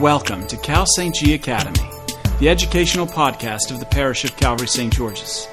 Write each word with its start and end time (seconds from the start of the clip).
Welcome 0.00 0.46
to 0.46 0.56
Cal 0.56 0.86
St. 0.86 1.14
G 1.14 1.34
Academy, 1.34 1.86
the 2.38 2.48
educational 2.48 3.06
podcast 3.06 3.70
of 3.70 3.80
the 3.80 3.84
parish 3.84 4.24
of 4.24 4.34
Calvary 4.34 4.66
St. 4.66 4.90
George's. 4.90 5.46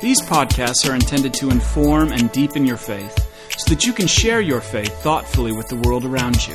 These 0.00 0.22
podcasts 0.22 0.88
are 0.88 0.94
intended 0.94 1.34
to 1.34 1.50
inform 1.50 2.10
and 2.10 2.32
deepen 2.32 2.64
your 2.64 2.78
faith 2.78 3.14
so 3.58 3.68
that 3.68 3.84
you 3.84 3.92
can 3.92 4.06
share 4.06 4.40
your 4.40 4.62
faith 4.62 4.94
thoughtfully 5.02 5.52
with 5.52 5.68
the 5.68 5.76
world 5.76 6.06
around 6.06 6.48
you. 6.48 6.54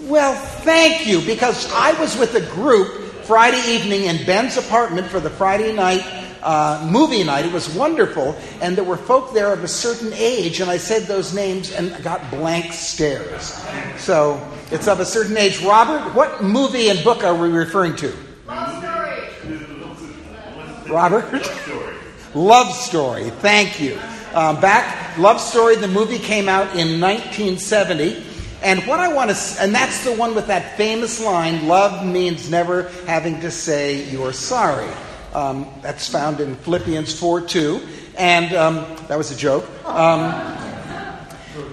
Well, 0.00 0.34
thank 0.34 1.06
you, 1.06 1.22
because 1.22 1.72
I 1.72 1.98
was 1.98 2.18
with 2.18 2.34
a 2.34 2.44
group 2.54 3.01
Friday 3.24 3.74
evening 3.74 4.04
in 4.04 4.24
Ben's 4.26 4.56
apartment 4.56 5.06
for 5.06 5.20
the 5.20 5.30
Friday 5.30 5.72
night 5.72 6.04
uh, 6.42 6.86
movie 6.90 7.22
night. 7.22 7.44
It 7.44 7.52
was 7.52 7.72
wonderful, 7.74 8.36
and 8.60 8.76
there 8.76 8.84
were 8.84 8.96
folk 8.96 9.32
there 9.32 9.52
of 9.52 9.62
a 9.62 9.68
certain 9.68 10.12
age, 10.14 10.60
and 10.60 10.70
I 10.70 10.76
said 10.76 11.04
those 11.04 11.34
names 11.34 11.72
and 11.72 12.02
got 12.02 12.28
blank 12.30 12.72
stares. 12.72 13.62
So 13.96 14.40
it's 14.70 14.88
of 14.88 15.00
a 15.00 15.04
certain 15.04 15.36
age. 15.36 15.62
Robert, 15.62 16.14
what 16.14 16.42
movie 16.42 16.88
and 16.88 17.02
book 17.04 17.24
are 17.24 17.34
we 17.34 17.48
referring 17.48 17.96
to? 17.96 18.12
Love 18.46 18.78
story. 18.78 20.90
Robert? 20.90 21.32
Love 21.32 21.44
story. 21.44 21.96
Love 22.34 22.72
Story. 22.72 23.30
Thank 23.30 23.78
you. 23.78 23.98
Um, 24.34 24.58
back, 24.58 25.18
Love 25.18 25.38
Story, 25.38 25.76
the 25.76 25.88
movie 25.88 26.18
came 26.18 26.48
out 26.48 26.68
in 26.68 26.98
1970. 26.98 28.24
And 28.62 28.80
what 28.86 29.00
I 29.00 29.12
want 29.12 29.30
to, 29.30 29.60
and 29.60 29.74
that's 29.74 30.04
the 30.04 30.12
one 30.12 30.36
with 30.36 30.46
that 30.46 30.76
famous 30.76 31.20
line 31.20 31.66
love 31.66 32.06
means 32.06 32.48
never 32.48 32.84
having 33.06 33.40
to 33.40 33.50
say 33.50 34.08
you're 34.08 34.32
sorry. 34.32 34.88
Um, 35.34 35.66
that's 35.82 36.08
found 36.08 36.40
in 36.40 36.54
Philippians 36.56 37.18
4 37.18 37.40
2. 37.40 37.80
And 38.16 38.54
um, 38.54 38.76
that 39.08 39.18
was 39.18 39.32
a 39.32 39.36
joke. 39.36 39.68
Um, 39.84 40.30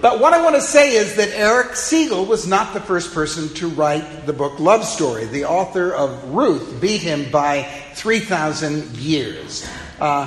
but 0.00 0.18
what 0.18 0.32
I 0.32 0.42
want 0.42 0.56
to 0.56 0.62
say 0.62 0.94
is 0.94 1.16
that 1.16 1.28
Erich 1.30 1.72
Segal 1.72 2.26
was 2.26 2.46
not 2.46 2.74
the 2.74 2.80
first 2.80 3.14
person 3.14 3.48
to 3.54 3.68
write 3.68 4.26
the 4.26 4.32
book 4.32 4.58
Love 4.58 4.84
Story. 4.84 5.26
The 5.26 5.44
author 5.44 5.92
of 5.92 6.34
Ruth 6.34 6.80
beat 6.80 7.02
him 7.02 7.30
by 7.30 7.62
3,000 7.94 8.96
years. 8.96 9.68
Uh, 10.00 10.26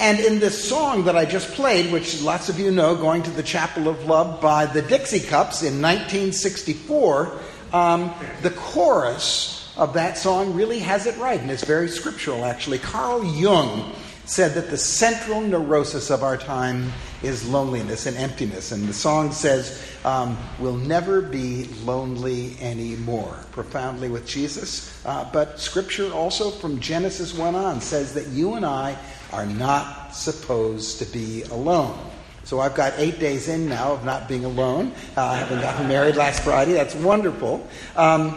and 0.00 0.18
in 0.18 0.40
this 0.40 0.66
song 0.66 1.04
that 1.04 1.14
I 1.14 1.26
just 1.26 1.52
played, 1.52 1.92
which 1.92 2.22
lots 2.22 2.48
of 2.48 2.58
you 2.58 2.70
know, 2.70 2.96
Going 2.96 3.22
to 3.22 3.30
the 3.30 3.42
Chapel 3.42 3.86
of 3.86 4.06
Love 4.06 4.40
by 4.40 4.64
the 4.64 4.80
Dixie 4.80 5.20
Cups 5.20 5.62
in 5.62 5.82
1964, 5.82 7.38
um, 7.74 8.10
the 8.40 8.48
chorus 8.48 9.70
of 9.76 9.92
that 9.92 10.16
song 10.16 10.54
really 10.54 10.78
has 10.78 11.04
it 11.04 11.18
right, 11.18 11.38
and 11.38 11.50
it's 11.50 11.64
very 11.64 11.86
scriptural, 11.86 12.46
actually. 12.46 12.78
Carl 12.78 13.22
Jung 13.22 13.92
said 14.24 14.54
that 14.54 14.70
the 14.70 14.78
central 14.78 15.42
neurosis 15.42 16.08
of 16.08 16.22
our 16.22 16.38
time 16.38 16.90
is 17.22 17.46
loneliness 17.46 18.06
and 18.06 18.16
emptiness. 18.16 18.72
And 18.72 18.88
the 18.88 18.94
song 18.94 19.32
says, 19.32 19.86
um, 20.06 20.38
We'll 20.58 20.76
never 20.76 21.20
be 21.20 21.64
lonely 21.84 22.56
anymore. 22.60 23.44
Profoundly 23.52 24.08
with 24.08 24.26
Jesus. 24.26 25.04
Uh, 25.04 25.28
but 25.30 25.60
scripture 25.60 26.10
also 26.10 26.50
from 26.50 26.80
Genesis 26.80 27.34
1 27.34 27.54
on 27.54 27.82
says 27.82 28.14
that 28.14 28.28
you 28.28 28.54
and 28.54 28.64
I 28.64 28.96
are 29.32 29.46
not 29.46 30.14
supposed 30.14 30.98
to 30.98 31.04
be 31.06 31.42
alone. 31.44 31.98
So 32.44 32.58
I've 32.58 32.74
got 32.74 32.94
eight 32.96 33.20
days 33.20 33.48
in 33.48 33.68
now 33.68 33.92
of 33.92 34.04
not 34.04 34.26
being 34.26 34.44
alone. 34.44 34.92
Uh, 35.16 35.22
I 35.22 35.36
haven't 35.36 35.60
gotten 35.60 35.88
married 35.88 36.16
last 36.16 36.42
Friday. 36.42 36.72
That's 36.72 36.94
wonderful. 36.94 37.66
Um, 37.96 38.30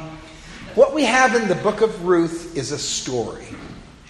what 0.75 0.93
we 0.93 1.03
have 1.03 1.35
in 1.35 1.47
the 1.47 1.55
book 1.55 1.81
of 1.81 2.05
Ruth 2.05 2.55
is 2.57 2.71
a 2.71 2.77
story. 2.77 3.47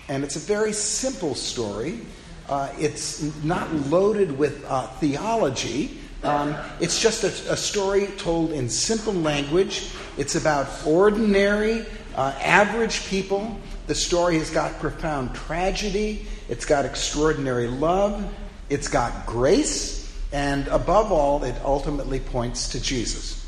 And 0.10 0.24
it's 0.24 0.36
a 0.36 0.40
very 0.40 0.74
simple 0.74 1.36
story. 1.36 2.02
Uh, 2.50 2.70
it's 2.78 3.22
not 3.44 3.74
loaded 3.74 4.38
with 4.38 4.66
uh, 4.66 4.88
theology. 4.88 6.00
Um, 6.24 6.56
it's 6.80 7.02
just 7.02 7.24
a, 7.24 7.54
a, 7.54 7.58
story 7.58 8.08
told 8.18 8.52
in 8.52 8.70
simple 8.70 9.14
language. 9.14 9.90
It's 10.18 10.36
about 10.36 10.68
ordinary, 10.86 11.86
uh, 12.16 12.34
average 12.42 13.08
people. 13.08 13.60
The 13.88 13.96
story 13.96 14.38
has 14.40 14.50
got 14.50 14.80
profound 14.80 15.36
tragedy. 15.36 16.26
It's 16.50 16.66
got 16.66 16.86
extraordinary 16.86 17.68
love. 17.68 18.32
It's 18.70 18.88
got 18.88 19.26
grace. 19.26 20.12
And 20.32 20.68
above 20.68 21.12
all, 21.12 21.44
it 21.44 21.56
ultimately 21.64 22.20
points 22.20 22.70
to 22.70 22.82
Jesus. 22.82 23.46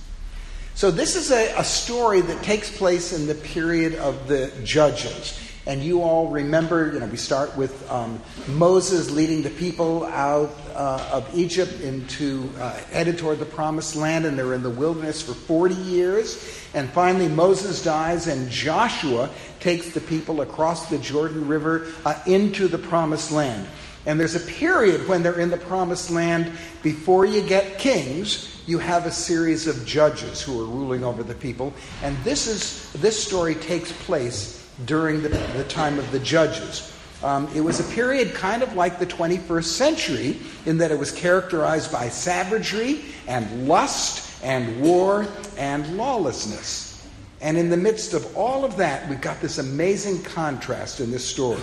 So, 0.76 0.92
this 0.92 1.16
is 1.16 1.32
a, 1.32 1.58
a 1.58 1.64
story 1.64 2.22
that 2.22 2.44
takes 2.44 2.76
place 2.76 3.14
in 3.14 3.28
the 3.28 3.36
period 3.36 3.96
of 3.96 4.28
the 4.28 4.52
Judges. 4.64 5.40
And 5.68 5.84
you 5.84 6.04
all 6.04 6.28
remember, 6.28 6.94
you 6.94 7.00
know, 7.00 7.08
we 7.08 7.18
start 7.18 7.58
with 7.58 7.90
um, 7.92 8.22
Moses 8.50 9.10
leading 9.10 9.42
the 9.42 9.50
people 9.50 10.06
out 10.06 10.52
uh, 10.76 11.10
of 11.12 11.36
Egypt 11.36 11.82
into 11.82 12.48
uh, 12.60 12.72
headed 12.92 13.18
toward 13.18 13.40
the 13.40 13.46
promised 13.46 13.96
land, 13.96 14.26
and 14.26 14.38
they're 14.38 14.54
in 14.54 14.62
the 14.62 14.70
wilderness 14.70 15.24
for 15.24 15.34
40 15.34 15.74
years. 15.74 16.62
And 16.76 16.88
finally, 16.90 17.28
Moses 17.28 17.84
dies, 17.84 18.28
and 18.28 18.48
Joshua 18.50 19.30
takes 19.60 19.92
the 19.92 20.02
people 20.02 20.42
across 20.42 20.88
the 20.90 21.00
Jordan 21.00 21.48
River 21.48 21.88
uh, 22.06 22.22
into 22.28 22.68
the 22.68 22.78
promised 22.78 23.32
land. 23.32 23.68
And 24.06 24.20
there's 24.20 24.36
a 24.36 24.40
period 24.40 25.08
when 25.08 25.24
they're 25.24 25.40
in 25.40 25.50
the 25.50 25.58
promised 25.58 26.12
land 26.12 26.52
before 26.84 27.26
you 27.26 27.42
get 27.42 27.80
kings, 27.80 28.62
you 28.68 28.78
have 28.78 29.08
a 29.08 29.12
series 29.12 29.66
of 29.66 29.84
judges 29.84 30.44
who 30.44 30.62
are 30.62 30.66
ruling 30.66 31.04
over 31.04 31.24
the 31.24 31.34
people. 31.34 31.74
And 32.04 32.16
this 32.18 32.46
is 32.46 32.94
this 33.02 33.22
story 33.24 33.56
takes 33.56 33.92
place 33.92 34.65
during 34.84 35.22
the, 35.22 35.30
the 35.30 35.66
time 35.70 35.98
of 35.98 36.12
the 36.12 36.20
judges. 36.20 36.92
Um, 37.24 37.48
it 37.56 37.62
was 37.62 37.80
a 37.80 37.96
period 37.96 38.34
kind 38.34 38.62
of 38.62 38.76
like 38.76 39.00
the 39.00 39.06
21st 39.06 39.64
century 39.64 40.38
in 40.66 40.78
that 40.80 40.92
it 40.92 41.00
was 41.00 41.12
characterized 41.12 41.92
by 41.92 42.10
savagery 42.10 43.06
and 43.28 43.68
lust 43.68 44.44
and 44.44 44.82
war 44.82 45.26
and 45.58 45.98
lawlessness. 45.98 47.08
And 47.42 47.58
in 47.58 47.70
the 47.70 47.78
midst 47.78 48.14
of 48.14 48.36
all 48.36 48.66
of 48.66 48.78
that, 48.78 49.10
we've 49.10 49.22
got 49.22 49.42
this 49.42 49.58
amazing 49.58 50.24
contrast 50.24 51.00
in 51.00 51.12
this 51.12 51.26
story. 51.26 51.62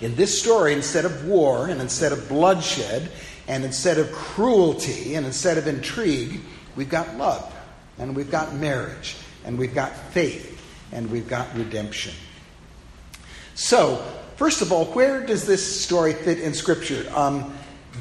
In 0.00 0.16
this 0.16 0.40
story, 0.40 0.72
instead 0.72 1.04
of 1.04 1.26
war 1.26 1.68
and 1.68 1.80
instead 1.80 2.12
of 2.12 2.28
bloodshed 2.28 3.10
and 3.46 3.64
instead 3.64 3.98
of 3.98 4.10
cruelty 4.12 5.14
and 5.14 5.24
instead 5.24 5.58
of 5.58 5.68
intrigue, 5.68 6.40
we've 6.74 6.88
got 6.88 7.16
love 7.16 7.54
and 7.98 8.16
we've 8.16 8.30
got 8.30 8.54
marriage 8.54 9.16
and 9.44 9.56
we've 9.58 9.74
got 9.74 9.94
faith 10.12 10.51
and 10.92 11.10
we've 11.10 11.28
got 11.28 11.54
redemption. 11.56 12.14
So, 13.54 14.04
first 14.36 14.62
of 14.62 14.72
all, 14.72 14.86
where 14.86 15.24
does 15.24 15.46
this 15.46 15.84
story 15.84 16.12
fit 16.12 16.38
in 16.38 16.54
Scripture? 16.54 17.04
Um, 17.14 17.52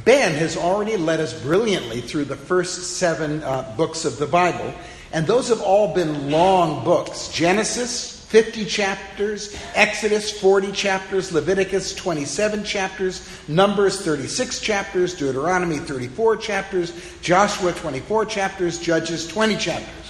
ben 0.05 0.33
has 0.33 0.55
already 0.57 0.97
led 0.97 1.19
us 1.19 1.39
brilliantly 1.41 2.01
through 2.01 2.25
the 2.25 2.35
first 2.35 2.97
seven 2.97 3.43
uh, 3.43 3.73
books 3.75 4.05
of 4.05 4.17
the 4.17 4.27
Bible, 4.27 4.73
and 5.11 5.27
those 5.27 5.49
have 5.49 5.61
all 5.61 5.93
been 5.93 6.31
long 6.31 6.83
books 6.85 7.29
Genesis, 7.29 8.25
50 8.31 8.63
chapters, 8.63 9.53
Exodus 9.75 10.31
40 10.39 10.71
chapters, 10.71 11.33
Leviticus 11.33 11.93
27 11.93 12.63
chapters, 12.63 13.27
Numbers 13.49 13.99
36 14.05 14.61
chapters, 14.61 15.15
Deuteronomy 15.15 15.79
34 15.79 16.37
chapters, 16.37 16.93
Joshua 17.21 17.73
24 17.73 18.25
chapters, 18.25 18.79
Judges 18.79 19.27
20 19.27 19.57
chapters. 19.57 20.00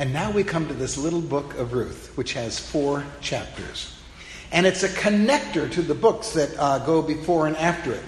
And 0.00 0.14
now 0.14 0.30
we 0.30 0.44
come 0.44 0.66
to 0.66 0.72
this 0.72 0.96
little 0.96 1.20
book 1.20 1.58
of 1.58 1.74
Ruth, 1.74 2.16
which 2.16 2.32
has 2.32 2.58
four 2.58 3.04
chapters. 3.20 3.94
And 4.50 4.64
it's 4.64 4.82
a 4.82 4.88
connector 4.88 5.70
to 5.72 5.82
the 5.82 5.94
books 5.94 6.30
that 6.30 6.58
uh, 6.58 6.78
go 6.78 7.02
before 7.02 7.46
and 7.46 7.54
after 7.58 7.92
it. 7.92 8.02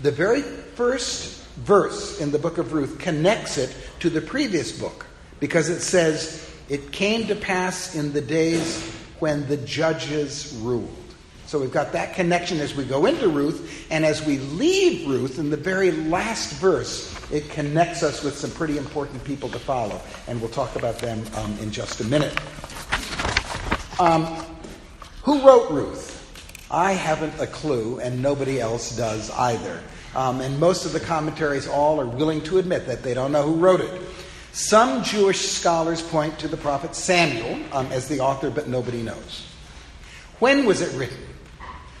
The 0.00 0.10
very 0.10 0.40
first 0.40 1.44
verse 1.56 2.18
in 2.18 2.30
the 2.30 2.38
book 2.38 2.56
of 2.56 2.72
Ruth 2.72 2.98
connects 2.98 3.58
it 3.58 3.76
to 4.00 4.08
the 4.08 4.22
previous 4.22 4.72
book 4.72 5.04
because 5.38 5.68
it 5.68 5.80
says, 5.80 6.50
It 6.70 6.92
came 6.92 7.26
to 7.26 7.34
pass 7.34 7.94
in 7.94 8.14
the 8.14 8.22
days 8.22 8.82
when 9.18 9.46
the 9.46 9.58
judges 9.58 10.58
ruled. 10.62 11.03
So 11.54 11.60
we've 11.60 11.70
got 11.70 11.92
that 11.92 12.14
connection 12.14 12.58
as 12.58 12.74
we 12.74 12.82
go 12.82 13.06
into 13.06 13.28
Ruth, 13.28 13.86
and 13.88 14.04
as 14.04 14.26
we 14.26 14.38
leave 14.38 15.06
Ruth 15.06 15.38
in 15.38 15.50
the 15.50 15.56
very 15.56 15.92
last 15.92 16.54
verse, 16.54 17.14
it 17.30 17.48
connects 17.50 18.02
us 18.02 18.24
with 18.24 18.36
some 18.36 18.50
pretty 18.50 18.76
important 18.76 19.22
people 19.22 19.48
to 19.50 19.60
follow, 19.60 20.00
and 20.26 20.40
we'll 20.40 20.50
talk 20.50 20.74
about 20.74 20.98
them 20.98 21.22
um, 21.36 21.56
in 21.60 21.70
just 21.70 22.00
a 22.00 22.04
minute. 22.06 22.36
Um, 24.00 24.24
who 25.22 25.46
wrote 25.46 25.70
Ruth? 25.70 26.66
I 26.72 26.90
haven't 26.90 27.40
a 27.40 27.46
clue, 27.46 28.00
and 28.00 28.20
nobody 28.20 28.60
else 28.60 28.96
does 28.96 29.30
either. 29.30 29.80
Um, 30.16 30.40
and 30.40 30.58
most 30.58 30.86
of 30.86 30.92
the 30.92 30.98
commentaries 30.98 31.68
all 31.68 32.00
are 32.00 32.06
willing 32.06 32.42
to 32.46 32.58
admit 32.58 32.88
that 32.88 33.04
they 33.04 33.14
don't 33.14 33.30
know 33.30 33.44
who 33.44 33.54
wrote 33.54 33.80
it. 33.80 34.02
Some 34.50 35.04
Jewish 35.04 35.52
scholars 35.52 36.02
point 36.02 36.36
to 36.40 36.48
the 36.48 36.56
prophet 36.56 36.96
Samuel 36.96 37.60
um, 37.72 37.86
as 37.92 38.08
the 38.08 38.18
author, 38.18 38.50
but 38.50 38.66
nobody 38.66 39.04
knows. 39.04 39.46
When 40.40 40.64
was 40.66 40.80
it 40.80 40.92
written? 40.98 41.33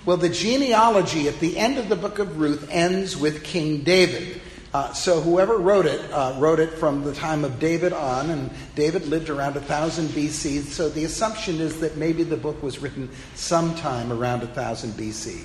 Well, 0.06 0.18
the 0.18 0.28
genealogy 0.28 1.28
at 1.28 1.40
the 1.40 1.56
end 1.56 1.78
of 1.78 1.88
the 1.88 1.96
book 1.96 2.18
of 2.18 2.38
Ruth 2.38 2.68
ends 2.70 3.16
with 3.16 3.42
King 3.42 3.84
David. 3.84 4.40
Uh, 4.74 4.92
so 4.92 5.20
whoever 5.20 5.56
wrote 5.56 5.86
it 5.86 6.00
uh, 6.12 6.34
wrote 6.38 6.60
it 6.60 6.70
from 6.70 7.04
the 7.04 7.14
time 7.14 7.42
of 7.42 7.58
David 7.58 7.92
on, 7.92 8.28
and 8.28 8.50
David 8.74 9.06
lived 9.06 9.30
around 9.30 9.54
1000 9.54 10.08
BC. 10.08 10.62
So 10.62 10.90
the 10.90 11.04
assumption 11.04 11.60
is 11.60 11.80
that 11.80 11.96
maybe 11.96 12.22
the 12.22 12.36
book 12.36 12.62
was 12.62 12.80
written 12.80 13.08
sometime 13.34 14.12
around 14.12 14.40
1000 14.40 14.90
BC. 14.92 15.44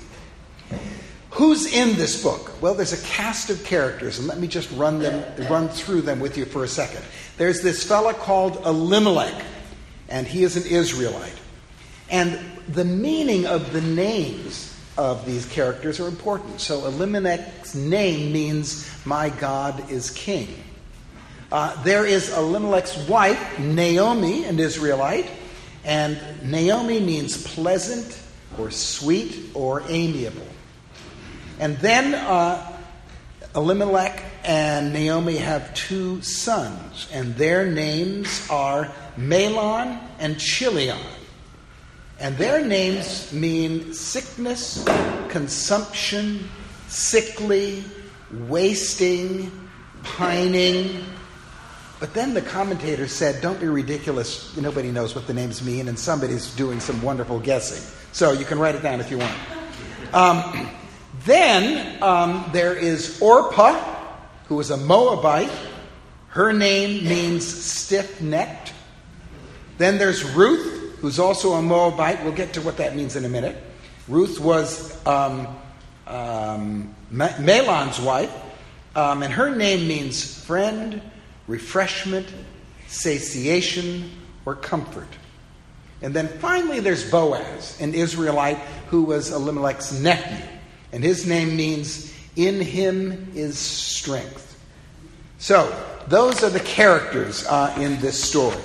Who's 1.30 1.72
in 1.72 1.96
this 1.96 2.22
book? 2.22 2.60
Well, 2.60 2.74
there's 2.74 2.92
a 2.92 3.06
cast 3.06 3.48
of 3.48 3.64
characters, 3.64 4.18
and 4.18 4.28
let 4.28 4.38
me 4.38 4.48
just 4.48 4.70
run 4.72 4.98
them 4.98 5.24
run 5.48 5.68
through 5.68 6.02
them 6.02 6.20
with 6.20 6.36
you 6.36 6.44
for 6.44 6.64
a 6.64 6.68
second. 6.68 7.02
There's 7.38 7.62
this 7.62 7.86
fellow 7.86 8.12
called 8.12 8.66
Elimelech, 8.66 9.42
and 10.08 10.26
he 10.26 10.42
is 10.42 10.56
an 10.56 10.70
Israelite. 10.70 11.39
And 12.10 12.38
the 12.68 12.84
meaning 12.84 13.46
of 13.46 13.72
the 13.72 13.80
names 13.80 14.74
of 14.98 15.24
these 15.24 15.46
characters 15.46 16.00
are 16.00 16.08
important. 16.08 16.60
So 16.60 16.86
Elimelech's 16.86 17.74
name 17.74 18.32
means, 18.32 18.90
My 19.06 19.30
God 19.30 19.90
is 19.90 20.10
King. 20.10 20.48
Uh, 21.50 21.80
there 21.82 22.04
is 22.04 22.30
Elimelech's 22.36 22.96
wife, 23.08 23.58
Naomi, 23.58 24.44
an 24.44 24.60
Israelite, 24.60 25.28
and 25.84 26.18
Naomi 26.42 27.00
means 27.00 27.42
pleasant 27.42 28.20
or 28.58 28.70
sweet 28.70 29.50
or 29.54 29.82
amiable. 29.88 30.46
And 31.58 31.76
then 31.78 32.14
uh, 32.14 32.78
Elimelech 33.54 34.22
and 34.44 34.92
Naomi 34.92 35.36
have 35.36 35.74
two 35.74 36.22
sons, 36.22 37.08
and 37.12 37.34
their 37.36 37.66
names 37.66 38.46
are 38.48 38.92
Mahlon 39.16 40.00
and 40.18 40.38
Chilion. 40.38 40.98
And 42.20 42.36
their 42.36 42.64
names 42.64 43.32
mean 43.32 43.94
sickness, 43.94 44.86
consumption, 45.28 46.48
sickly, 46.86 47.82
wasting, 48.30 49.50
pining. 50.02 51.02
But 51.98 52.12
then 52.12 52.34
the 52.34 52.42
commentator 52.42 53.08
said, 53.08 53.40
Don't 53.40 53.58
be 53.58 53.68
ridiculous. 53.68 54.54
Nobody 54.54 54.90
knows 54.90 55.14
what 55.14 55.26
the 55.26 55.32
names 55.32 55.64
mean, 55.64 55.88
and 55.88 55.98
somebody's 55.98 56.54
doing 56.56 56.78
some 56.78 57.00
wonderful 57.00 57.40
guessing. 57.40 57.82
So 58.12 58.32
you 58.32 58.44
can 58.44 58.58
write 58.58 58.74
it 58.74 58.82
down 58.82 59.00
if 59.00 59.10
you 59.10 59.16
want. 59.16 59.36
Um, 60.12 60.68
then 61.24 62.02
um, 62.02 62.50
there 62.52 62.74
is 62.74 63.20
Orpah, 63.22 63.72
who 64.46 64.60
is 64.60 64.70
a 64.70 64.76
Moabite. 64.76 65.50
Her 66.28 66.52
name 66.52 67.08
means 67.08 67.46
stiff 67.46 68.20
necked. 68.20 68.74
Then 69.78 69.96
there's 69.96 70.22
Ruth, 70.22 70.79
who's 71.00 71.18
also 71.18 71.52
a 71.54 71.62
Moabite. 71.62 72.22
We'll 72.22 72.32
get 72.32 72.54
to 72.54 72.60
what 72.60 72.76
that 72.76 72.94
means 72.94 73.16
in 73.16 73.24
a 73.24 73.28
minute. 73.28 73.56
Ruth 74.08 74.40
was 74.40 75.06
um, 75.06 75.48
um, 76.06 76.94
Mahlon's 77.10 78.00
wife, 78.00 78.32
um, 78.94 79.22
and 79.22 79.32
her 79.32 79.54
name 79.54 79.86
means 79.88 80.44
friend, 80.44 81.00
refreshment, 81.46 82.26
satiation, 82.86 84.10
or 84.44 84.54
comfort. 84.54 85.08
And 86.02 86.14
then 86.14 86.28
finally, 86.28 86.80
there's 86.80 87.08
Boaz, 87.10 87.78
an 87.80 87.94
Israelite 87.94 88.58
who 88.88 89.02
was 89.02 89.30
Elimelech's 89.30 90.00
nephew, 90.00 90.46
and 90.92 91.04
his 91.04 91.26
name 91.26 91.56
means 91.56 92.12
in 92.36 92.60
him 92.60 93.32
is 93.34 93.58
strength. 93.58 94.46
So, 95.38 95.74
those 96.08 96.42
are 96.42 96.50
the 96.50 96.60
characters 96.60 97.46
uh, 97.46 97.74
in 97.78 98.00
this 98.00 98.22
story. 98.22 98.58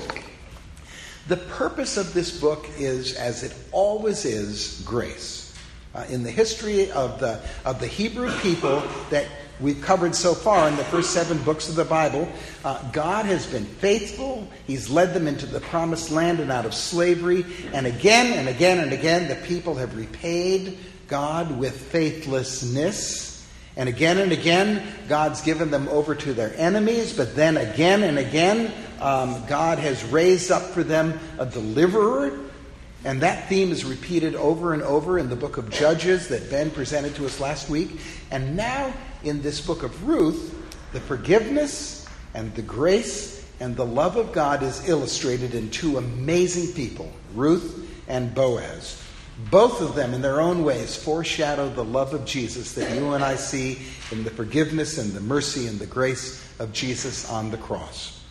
The 1.28 1.38
purpose 1.38 1.98
of 1.98 2.14
this 2.14 2.40
book 2.40 2.68
is, 2.78 3.16
as 3.16 3.42
it 3.42 3.52
always 3.72 4.26
is, 4.26 4.84
grace. 4.86 5.54
Uh, 5.96 6.06
in 6.10 6.22
the 6.22 6.30
history 6.30 6.92
of 6.92 7.20
the, 7.20 7.42
of 7.64 7.80
the 7.80 7.88
Hebrew 7.88 8.30
people 8.42 8.84
that 9.10 9.26
we've 9.60 9.82
covered 9.82 10.14
so 10.14 10.36
far 10.36 10.68
in 10.68 10.76
the 10.76 10.84
first 10.84 11.12
seven 11.12 11.42
books 11.44 11.68
of 11.68 11.76
the 11.76 11.86
Bible, 11.86 12.28
uh, 12.64 12.80
God 12.92 13.26
has 13.26 13.48
been 13.48 13.66
faithful. 13.66 14.48
He's 14.68 14.88
led 14.90 15.16
them 15.16 15.28
into 15.28 15.48
the 15.48 15.62
promised 15.62 16.12
land 16.12 16.40
and 16.40 16.52
out 16.52 16.66
of 16.66 16.76
slavery. 16.76 17.44
And 17.74 17.88
again 17.88 18.38
and 18.38 18.48
again 18.48 18.80
and 18.80 18.94
again, 18.94 19.28
the 19.28 19.48
people 19.48 19.74
have 19.76 19.98
repaid 19.98 20.78
God 21.08 21.58
with 21.58 21.76
faithlessness. 21.76 23.35
And 23.78 23.90
again 23.90 24.18
and 24.20 24.32
again, 24.32 24.84
God's 25.10 25.42
given 25.42 25.70
them 25.70 25.88
over 25.90 26.16
to 26.16 26.34
their 26.34 26.54
enemies, 26.56 27.12
but 27.12 27.36
then 27.36 27.58
again 27.58 28.04
and 28.04 28.18
again, 28.18 28.72
um, 29.02 29.46
God 29.48 29.80
has 29.80 30.04
raised 30.06 30.52
up 30.52 30.64
for 30.72 30.84
them 30.84 31.20
a 31.38 31.46
deliverer. 31.46 32.40
And 33.04 33.22
that 33.22 33.50
theme 33.50 33.72
is 33.72 33.86
repeated 33.86 34.34
over 34.36 34.74
and 34.74 34.82
over 34.82 35.20
in 35.20 35.30
the 35.30 35.36
book 35.36 35.58
of 35.58 35.70
Judges 35.70 36.30
that 36.30 36.50
Ben 36.50 36.72
presented 36.72 37.16
to 37.16 37.26
us 37.26 37.40
last 37.40 37.70
week. 37.70 38.00
And 38.32 38.56
now 38.56 38.94
in 39.24 39.42
this 39.42 39.62
book 39.62 39.84
of 39.84 40.08
Ruth, 40.08 40.56
the 40.92 41.02
forgiveness 41.02 42.08
and 42.34 42.54
the 42.56 42.62
grace 42.62 43.46
and 43.60 43.76
the 43.76 43.86
love 43.86 44.16
of 44.16 44.32
God 44.32 44.64
is 44.64 44.88
illustrated 44.90 45.54
in 45.54 45.70
two 45.70 45.98
amazing 45.98 46.74
people, 46.74 47.12
Ruth 47.34 47.90
and 48.08 48.34
Boaz. 48.34 49.05
Both 49.38 49.82
of 49.82 49.96
them, 49.96 50.14
in 50.14 50.22
their 50.22 50.40
own 50.40 50.64
ways, 50.64 50.96
foreshadow 50.96 51.70
the 51.70 51.84
love 51.84 52.14
of 52.14 52.26
Jesus 52.26 52.74
that 52.76 52.96
you 52.96 53.14
and 53.14 53.24
I 53.24 53.36
see 53.36 53.80
in 54.12 54.24
the 54.24 54.30
forgiveness 54.30 54.98
and 54.98 55.12
the 55.12 55.20
mercy 55.20 55.68
and 55.68 55.78
the 55.78 55.86
grace 55.86 56.42
of 56.60 56.72
Jesus 56.72 57.30
on 57.30 57.52
the 57.52 57.58
cross. 57.58 58.22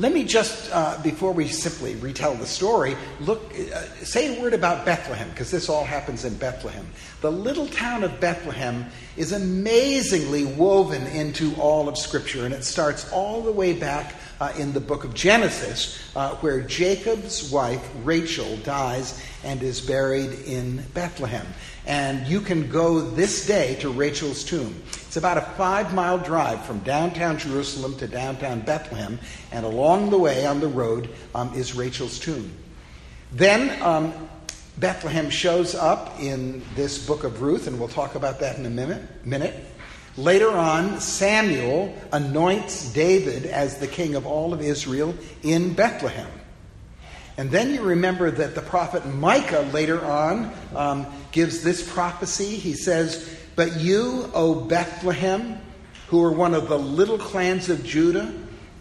Let 0.00 0.12
me 0.12 0.24
just, 0.24 0.72
uh, 0.72 0.98
before 1.04 1.30
we 1.30 1.46
simply 1.46 1.94
retell 1.94 2.34
the 2.34 2.46
story, 2.46 2.96
look, 3.20 3.52
uh, 3.52 3.80
say 4.04 4.36
a 4.36 4.40
word 4.40 4.52
about 4.52 4.84
Bethlehem, 4.84 5.30
because 5.30 5.52
this 5.52 5.68
all 5.68 5.84
happens 5.84 6.24
in 6.24 6.36
Bethlehem. 6.36 6.84
The 7.20 7.30
little 7.30 7.68
town 7.68 8.02
of 8.02 8.18
Bethlehem 8.18 8.86
is 9.16 9.30
amazingly 9.30 10.46
woven 10.46 11.06
into 11.06 11.54
all 11.60 11.88
of 11.88 11.96
Scripture, 11.96 12.44
and 12.44 12.52
it 12.52 12.64
starts 12.64 13.10
all 13.12 13.40
the 13.40 13.52
way 13.52 13.72
back 13.72 14.14
uh, 14.40 14.52
in 14.58 14.72
the 14.72 14.80
book 14.80 15.04
of 15.04 15.14
Genesis, 15.14 15.98
uh, 16.16 16.34
where 16.36 16.60
Jacob's 16.60 17.50
wife, 17.50 17.86
Rachel, 18.02 18.56
dies 18.58 19.22
and 19.44 19.62
is 19.62 19.80
buried 19.80 20.32
in 20.46 20.82
Bethlehem. 20.94 21.46
And 21.86 22.26
you 22.26 22.40
can 22.40 22.70
go 22.70 23.00
this 23.00 23.46
day 23.46 23.76
to 23.76 23.90
Rachel's 23.90 24.42
tomb. 24.42 24.82
It's 24.88 25.16
about 25.16 25.36
a 25.36 25.42
five 25.42 25.92
mile 25.94 26.18
drive 26.18 26.64
from 26.64 26.78
downtown 26.80 27.38
Jerusalem 27.38 27.96
to 27.98 28.08
downtown 28.08 28.60
Bethlehem, 28.60 29.18
and 29.52 29.66
along 29.66 30.10
the 30.10 30.18
way 30.18 30.46
on 30.46 30.60
the 30.60 30.68
road 30.68 31.10
um, 31.34 31.52
is 31.54 31.74
Rachel's 31.74 32.18
tomb. 32.18 32.50
Then 33.32 33.80
um, 33.82 34.12
Bethlehem 34.78 35.30
shows 35.30 35.74
up 35.74 36.20
in 36.20 36.62
this 36.74 37.04
book 37.04 37.22
of 37.24 37.42
Ruth, 37.42 37.66
and 37.66 37.78
we'll 37.78 37.88
talk 37.88 38.14
about 38.14 38.40
that 38.40 38.58
in 38.58 38.66
a 38.66 38.70
minute. 38.70 39.02
minute. 39.24 39.54
Later 40.16 40.50
on, 40.50 41.00
Samuel 41.00 41.96
anoints 42.12 42.92
David 42.92 43.46
as 43.46 43.78
the 43.78 43.88
king 43.88 44.14
of 44.14 44.26
all 44.26 44.52
of 44.52 44.60
Israel 44.60 45.14
in 45.42 45.74
Bethlehem. 45.74 46.30
And 47.36 47.50
then 47.50 47.74
you 47.74 47.82
remember 47.82 48.30
that 48.30 48.54
the 48.54 48.62
prophet 48.62 49.04
Micah 49.06 49.68
later 49.72 50.04
on 50.04 50.52
um, 50.76 51.06
gives 51.32 51.64
this 51.64 51.92
prophecy. 51.92 52.56
He 52.56 52.74
says, 52.74 53.36
But 53.56 53.80
you, 53.80 54.30
O 54.34 54.54
Bethlehem, 54.54 55.58
who 56.08 56.22
are 56.22 56.30
one 56.30 56.54
of 56.54 56.68
the 56.68 56.78
little 56.78 57.18
clans 57.18 57.68
of 57.68 57.84
Judah, 57.84 58.32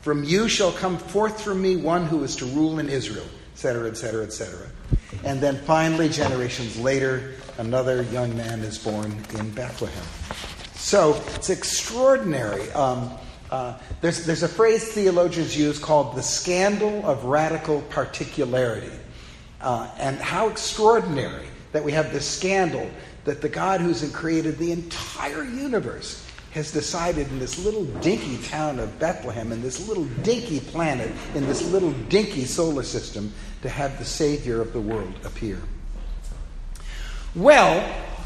from 0.02 0.24
you 0.24 0.48
shall 0.48 0.72
come 0.72 0.98
forth 0.98 1.42
from 1.42 1.62
me 1.62 1.78
one 1.78 2.06
who 2.06 2.24
is 2.24 2.36
to 2.36 2.46
rule 2.46 2.78
in 2.78 2.90
Israel, 2.90 3.26
etc., 3.54 3.90
etc., 3.90 4.24
etc. 4.24 4.68
And 5.24 5.42
then 5.42 5.58
finally, 5.58 6.10
generations 6.10 6.78
later, 6.78 7.34
another 7.58 8.04
young 8.04 8.36
man 8.38 8.60
is 8.60 8.78
born 8.78 9.16
in 9.40 9.50
Bethlehem. 9.52 10.06
So 10.84 11.24
it's 11.34 11.50
extraordinary. 11.50 12.70
Um, 12.74 13.10
uh, 13.50 13.78
there's, 14.02 14.26
there's 14.26 14.44
a 14.44 14.50
phrase 14.50 14.92
theologians 14.92 15.58
use 15.58 15.80
called 15.80 16.14
the 16.14 16.22
scandal 16.22 17.06
of 17.06 17.24
radical 17.24 17.82
particularity. 17.84 18.92
Uh, 19.62 19.90
and 19.98 20.18
how 20.18 20.50
extraordinary 20.50 21.48
that 21.72 21.86
we 21.86 21.94
have 21.94 22.12
this 22.12 22.28
scandal 22.30 22.88
that 23.24 23.42
the 23.42 23.48
God 23.48 23.80
who's 23.80 24.08
created 24.12 24.58
the 24.58 24.74
entire 24.74 25.46
universe 25.46 26.28
has 26.52 26.74
decided 26.74 27.30
in 27.30 27.40
this 27.40 27.64
little 27.64 27.86
dinky 28.02 28.38
town 28.44 28.78
of 28.78 29.00
Bethlehem, 29.00 29.54
in 29.54 29.62
this 29.62 29.88
little 29.88 30.06
dinky 30.22 30.60
planet, 30.60 31.10
in 31.34 31.48
this 31.48 31.66
little 31.72 31.94
dinky 32.10 32.44
solar 32.44 32.84
system, 32.84 33.32
to 33.62 33.70
have 33.70 33.98
the 34.00 34.06
Savior 34.06 34.60
of 34.60 34.74
the 34.74 34.82
world 34.82 35.14
appear. 35.24 35.60
Well, 37.36 37.82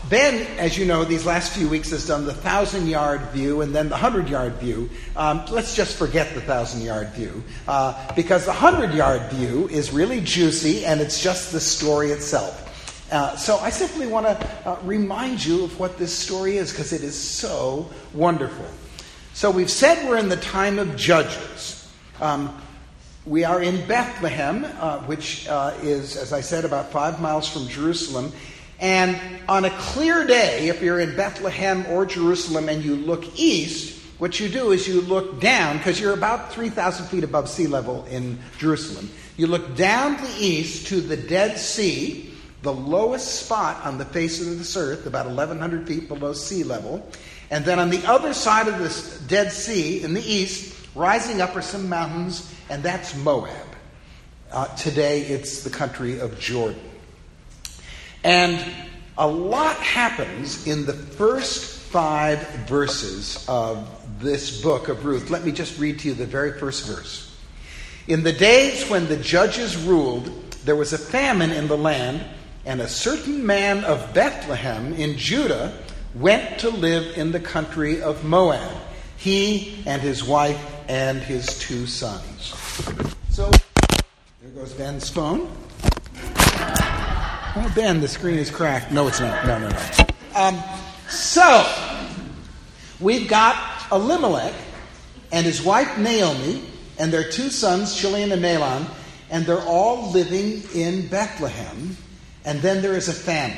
Ben, 0.10 0.48
as 0.58 0.78
you 0.78 0.86
know, 0.86 1.04
these 1.04 1.26
last 1.26 1.52
few 1.52 1.68
weeks 1.68 1.90
has 1.90 2.08
done 2.08 2.26
the 2.26 2.34
thousand 2.34 2.88
yard 2.88 3.20
view 3.32 3.60
and 3.62 3.76
then 3.76 3.90
the 3.90 3.98
hundred 3.98 4.30
yard 4.30 4.54
view. 4.54 4.90
Um, 5.18 5.44
let's 5.50 5.76
just 5.76 5.98
forget 5.98 6.34
the 6.34 6.40
thousand 6.40 6.82
yard 6.82 7.10
view 7.10 7.44
uh, 7.68 8.16
because 8.16 8.46
the 8.46 8.54
hundred 8.54 8.94
yard 8.94 9.24
view 9.32 9.68
is 9.68 9.92
really 9.92 10.22
juicy 10.22 10.86
and 10.86 11.02
it's 11.02 11.22
just 11.22 11.52
the 11.52 11.60
story 11.60 12.12
itself. 12.12 12.64
Uh, 13.12 13.36
so 13.36 13.58
I 13.58 13.70
simply 13.70 14.08
want 14.08 14.28
to 14.28 14.70
uh, 14.70 14.80
remind 14.84 15.44
you 15.44 15.66
of 15.66 15.78
what 15.78 15.98
this 15.98 16.18
story 16.18 16.56
is 16.56 16.72
because 16.72 16.94
it 16.94 17.04
is 17.04 17.20
so 17.20 17.90
wonderful. 18.14 18.66
So 19.34 19.52
we've 19.52 19.72
said 19.72 20.08
we're 20.08 20.18
in 20.18 20.30
the 20.30 20.38
time 20.38 20.80
of 20.80 20.96
Judges. 20.96 21.92
Um, 22.22 22.62
we 23.26 23.44
are 23.44 23.62
in 23.62 23.86
Bethlehem, 23.88 24.66
uh, 24.80 25.00
which 25.02 25.50
uh, 25.50 25.74
is, 25.82 26.16
as 26.16 26.32
I 26.32 26.40
said, 26.40 26.64
about 26.64 26.94
five 26.94 27.20
miles 27.20 27.50
from 27.50 27.68
Jerusalem. 27.68 28.32
And 28.80 29.20
on 29.50 29.66
a 29.66 29.70
clear 29.72 30.26
day, 30.26 30.68
if 30.68 30.82
you're 30.82 31.00
in 31.00 31.16
Bethlehem 31.16 31.86
or 31.88 32.06
Jerusalem 32.06 32.70
and 32.70 32.84
you 32.84 32.96
look 32.96 33.26
east, 33.40 33.98
what 34.20 34.40
you 34.40 34.50
do 34.50 34.72
is 34.72 34.88
you 34.88 35.02
look 35.02 35.40
down, 35.40 35.78
because 35.78 36.00
you're 36.00 36.14
about 36.14 36.52
3,000 36.52 37.06
feet 37.08 37.24
above 37.24 37.50
sea 37.50 37.68
level 37.68 38.06
in 38.06 38.40
Jerusalem. 38.58 39.10
You 39.36 39.48
look 39.48 39.76
down 39.76 40.18
the 40.18 40.36
east 40.40 40.88
to 40.88 41.02
the 41.02 41.18
Dead 41.18 41.58
Sea, 41.58 42.34
the 42.64 42.74
lowest 42.74 43.46
spot 43.46 43.86
on 43.86 44.00
the 44.00 44.06
face 44.06 44.42
of 44.42 44.58
this 44.58 44.76
earth, 44.76 45.06
about 45.06 45.28
1,100 45.28 45.88
feet 45.88 46.08
below 46.08 46.34
sea 46.34 46.64
level. 46.64 47.08
And 47.52 47.64
then 47.64 47.80
on 47.80 47.92
the 47.92 48.04
other 48.06 48.34
side 48.34 48.68
of 48.68 48.80
this 48.80 49.20
Dead 49.22 49.52
Sea, 49.52 50.04
in 50.04 50.14
the 50.14 50.24
east, 50.24 50.76
rising 50.96 51.40
up 51.40 51.56
are 51.56 51.62
some 51.62 51.88
mountains, 51.88 52.54
and 52.70 52.82
that's 52.82 53.16
Moab. 53.18 53.52
Uh, 54.52 54.66
today, 54.76 55.22
it's 55.22 55.64
the 55.64 55.70
country 55.70 56.20
of 56.20 56.40
Jordan. 56.40 56.87
And 58.24 58.64
a 59.18 59.28
lot 59.28 59.78
happens 59.78 60.68
in 60.68 60.86
the 60.86 60.94
first 60.94 61.78
five 61.78 62.46
verses 62.68 63.46
of 63.48 63.88
this 64.20 64.62
book 64.62 64.90
of 64.90 65.06
Ruth. 65.06 65.30
Let 65.30 65.46
me 65.46 65.52
just 65.52 65.80
read 65.80 66.00
to 66.00 66.10
you 66.10 66.14
the 66.14 66.26
very 66.26 66.60
first 66.60 66.86
verse. 66.86 67.36
In 68.08 68.24
the 68.24 68.34
days 68.34 68.90
when 68.90 69.08
the 69.08 69.18
judges 69.18 69.76
ruled, 69.78 70.26
there 70.66 70.76
was 70.76 70.94
a 70.94 70.98
famine 70.98 71.52
in 71.52 71.68
the 71.68 71.78
land, 71.78 72.24
and 72.66 72.82
a 72.82 72.88
certain 72.88 73.46
man 73.46 73.84
of 73.84 74.14
Bethlehem 74.14 74.94
in 74.94 75.18
Judah 75.18 75.74
went 76.16 76.60
to 76.60 76.70
live 76.70 77.18
in 77.18 77.32
the 77.32 77.40
country 77.40 78.02
of 78.02 78.24
Moab, 78.24 78.76
he 79.18 79.84
and 79.86 80.02
his 80.02 80.24
wife 80.24 80.62
and 80.90 81.20
his 81.20 81.60
two 81.60 81.88
sons. 81.88 82.54
So, 83.30 83.52
there 84.42 84.52
goes 84.56 84.74
Ben's 84.74 85.10
phone. 85.10 85.50
Oh, 87.60 87.72
Ben, 87.74 88.02
the 88.02 88.08
screen 88.08 88.38
is 88.38 88.52
cracked. 88.52 88.92
No, 88.92 89.08
it's 89.08 89.20
not. 89.20 89.48
No, 89.48 89.58
no, 89.58 89.68
no. 89.68 90.06
Um, 90.36 90.64
so, 91.10 91.68
we've 93.00 93.28
got 93.28 93.58
Elimelech 93.92 94.54
and 95.32 95.44
his 95.44 95.64
wife 95.64 95.98
Naomi 95.98 96.62
and 97.00 97.12
their 97.12 97.28
two 97.28 97.50
sons, 97.50 97.96
Chilion 97.96 98.32
and 98.32 98.44
Mahlon, 98.44 98.86
and 99.32 99.44
they're 99.44 99.58
all 99.62 100.12
living 100.12 100.62
in 100.76 101.08
Bethlehem. 101.08 101.98
And 102.46 102.62
then 102.62 102.84
there 102.84 102.94
is 102.94 103.10
a 103.10 103.14
famine. 103.14 103.58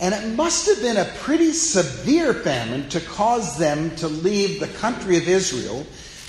And 0.00 0.12
it 0.12 0.34
must 0.34 0.66
have 0.66 0.82
been 0.82 0.96
a 0.96 1.08
pretty 1.20 1.52
severe 1.52 2.34
famine 2.34 2.88
to 2.88 3.00
cause 3.00 3.56
them 3.58 3.94
to 3.96 4.08
leave 4.08 4.58
the 4.58 4.66
country 4.78 5.16
of 5.18 5.28
Israel 5.28 5.86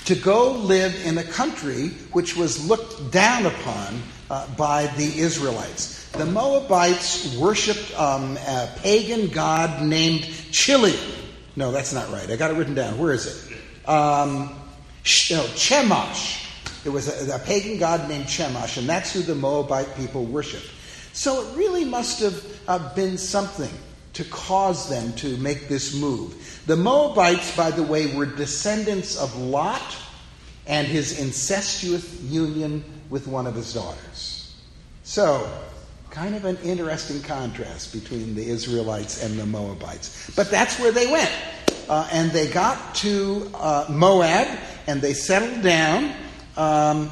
to 0.08 0.14
go 0.14 0.52
live 0.52 1.04
in 1.04 1.18
a 1.18 1.22
country 1.22 1.88
which 2.12 2.34
was 2.34 2.66
looked 2.66 3.12
down 3.12 3.44
upon 3.44 4.00
uh, 4.30 4.46
by 4.56 4.86
the 4.96 5.18
Israelites. 5.18 6.10
The 6.12 6.24
Moabites 6.24 7.36
worshipped 7.36 7.94
um, 8.00 8.38
a 8.38 8.70
pagan 8.78 9.28
god 9.28 9.82
named 9.82 10.22
Chilion. 10.50 10.98
No, 11.56 11.70
that's 11.72 11.92
not 11.92 12.10
right. 12.10 12.30
I 12.30 12.36
got 12.36 12.50
it 12.50 12.54
written 12.54 12.72
down. 12.74 12.96
Where 12.96 13.12
is 13.12 13.26
it? 13.26 13.58
Um, 13.86 14.48
no, 15.30 15.44
Chemosh. 15.52 16.42
There 16.84 16.92
was 16.92 17.28
a, 17.28 17.34
a 17.34 17.38
pagan 17.40 17.78
god 17.78 18.08
named 18.08 18.24
Chemosh, 18.24 18.78
and 18.78 18.88
that's 18.88 19.12
who 19.12 19.20
the 19.20 19.34
Moabite 19.34 19.94
people 19.94 20.24
worshipped. 20.24 20.70
So 21.12 21.42
it 21.42 21.54
really 21.54 21.84
must 21.84 22.20
have 22.20 22.42
uh, 22.66 22.94
been 22.94 23.18
something 23.18 23.68
to 24.18 24.24
cause 24.24 24.88
them 24.88 25.12
to 25.14 25.36
make 25.38 25.68
this 25.68 25.94
move. 25.94 26.62
The 26.66 26.76
Moabites, 26.76 27.56
by 27.56 27.70
the 27.70 27.82
way, 27.82 28.14
were 28.14 28.26
descendants 28.26 29.16
of 29.16 29.36
Lot 29.36 29.96
and 30.66 30.86
his 30.86 31.18
incestuous 31.18 32.20
union 32.22 32.84
with 33.10 33.26
one 33.26 33.46
of 33.46 33.54
his 33.54 33.72
daughters. 33.72 34.54
So, 35.02 35.48
Kind 36.10 36.34
of 36.34 36.46
an 36.46 36.56
interesting 36.64 37.20
contrast 37.22 37.92
between 37.92 38.34
the 38.34 38.48
Israelites 38.48 39.22
and 39.22 39.38
the 39.38 39.44
Moabites. 39.44 40.30
But 40.34 40.50
that's 40.50 40.78
where 40.80 40.90
they 40.90 41.06
went. 41.06 41.30
Uh, 41.88 42.08
and 42.10 42.30
they 42.30 42.48
got 42.48 42.94
to 42.96 43.50
uh, 43.54 43.86
Moab 43.90 44.48
and 44.86 45.02
they 45.02 45.12
settled 45.12 45.62
down. 45.62 46.14
Um, 46.56 47.10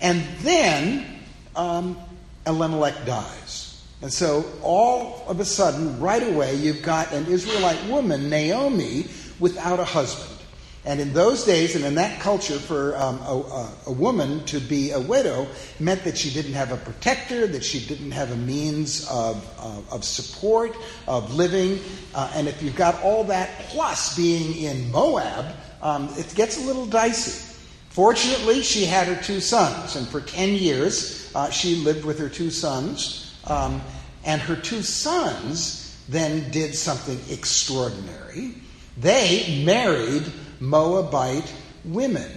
and 0.00 0.24
then 0.40 1.20
um, 1.54 1.98
Elimelech 2.46 3.04
dies. 3.04 3.67
And 4.00 4.12
so 4.12 4.44
all 4.62 5.24
of 5.26 5.40
a 5.40 5.44
sudden, 5.44 5.98
right 5.98 6.22
away, 6.22 6.54
you've 6.54 6.82
got 6.82 7.12
an 7.12 7.26
Israelite 7.26 7.84
woman, 7.86 8.30
Naomi, 8.30 9.06
without 9.40 9.80
a 9.80 9.84
husband. 9.84 10.38
And 10.84 11.00
in 11.00 11.12
those 11.12 11.44
days, 11.44 11.74
and 11.74 11.84
in 11.84 11.96
that 11.96 12.20
culture, 12.20 12.58
for 12.58 12.96
um, 12.96 13.18
a, 13.18 13.70
a, 13.88 13.92
woman 13.92 14.44
to 14.46 14.60
be 14.60 14.92
a 14.92 15.00
widow 15.00 15.46
meant 15.80 16.04
that 16.04 16.16
she 16.16 16.30
didn't 16.30 16.54
have 16.54 16.72
a 16.72 16.76
protector, 16.78 17.46
that 17.48 17.62
she 17.64 17.80
didn't 17.80 18.12
have 18.12 18.30
a 18.30 18.36
means 18.36 19.06
of, 19.10 19.44
of, 19.58 19.92
of 19.92 20.04
support, 20.04 20.74
of 21.06 21.34
living. 21.34 21.80
Uh, 22.14 22.30
and 22.34 22.48
if 22.48 22.62
you've 22.62 22.76
got 22.76 23.02
all 23.02 23.24
that 23.24 23.50
plus 23.68 24.16
being 24.16 24.56
in 24.56 24.90
Moab, 24.90 25.54
um, 25.82 26.08
it 26.16 26.32
gets 26.34 26.56
a 26.56 26.66
little 26.66 26.86
dicey. 26.86 27.44
Fortunately, 27.90 28.62
she 28.62 28.86
had 28.86 29.08
her 29.08 29.22
two 29.22 29.40
sons, 29.40 29.96
and 29.96 30.08
for 30.08 30.20
10 30.20 30.54
years, 30.54 31.30
uh, 31.34 31.50
she 31.50 31.74
lived 31.74 32.04
with 32.04 32.18
her 32.18 32.28
two 32.28 32.50
sons. 32.50 33.27
Um, 33.48 33.80
and 34.24 34.40
her 34.42 34.56
two 34.56 34.82
sons 34.82 36.04
then 36.08 36.50
did 36.50 36.74
something 36.74 37.18
extraordinary. 37.30 38.54
They 38.96 39.62
married 39.64 40.24
Moabite 40.60 41.52
women. 41.84 42.30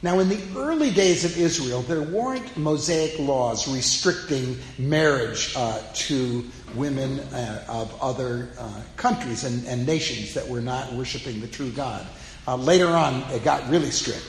Now, 0.00 0.20
in 0.20 0.28
the 0.28 0.40
early 0.56 0.92
days 0.92 1.24
of 1.24 1.36
Israel, 1.36 1.82
there 1.82 2.02
weren't 2.02 2.56
Mosaic 2.56 3.18
laws 3.18 3.66
restricting 3.66 4.56
marriage 4.78 5.52
uh, 5.56 5.82
to 5.92 6.44
women 6.76 7.18
uh, 7.18 7.64
of 7.68 8.00
other 8.00 8.48
uh, 8.58 8.82
countries 8.96 9.42
and, 9.42 9.66
and, 9.66 9.84
nations 9.84 10.34
that 10.34 10.46
were 10.46 10.60
not 10.60 10.92
worshiping 10.92 11.40
the 11.40 11.48
true 11.48 11.70
God. 11.70 12.06
Uh, 12.46 12.54
later 12.54 12.86
on, 12.86 13.22
it 13.32 13.42
got 13.42 13.68
really 13.68 13.90
strict. 13.90 14.24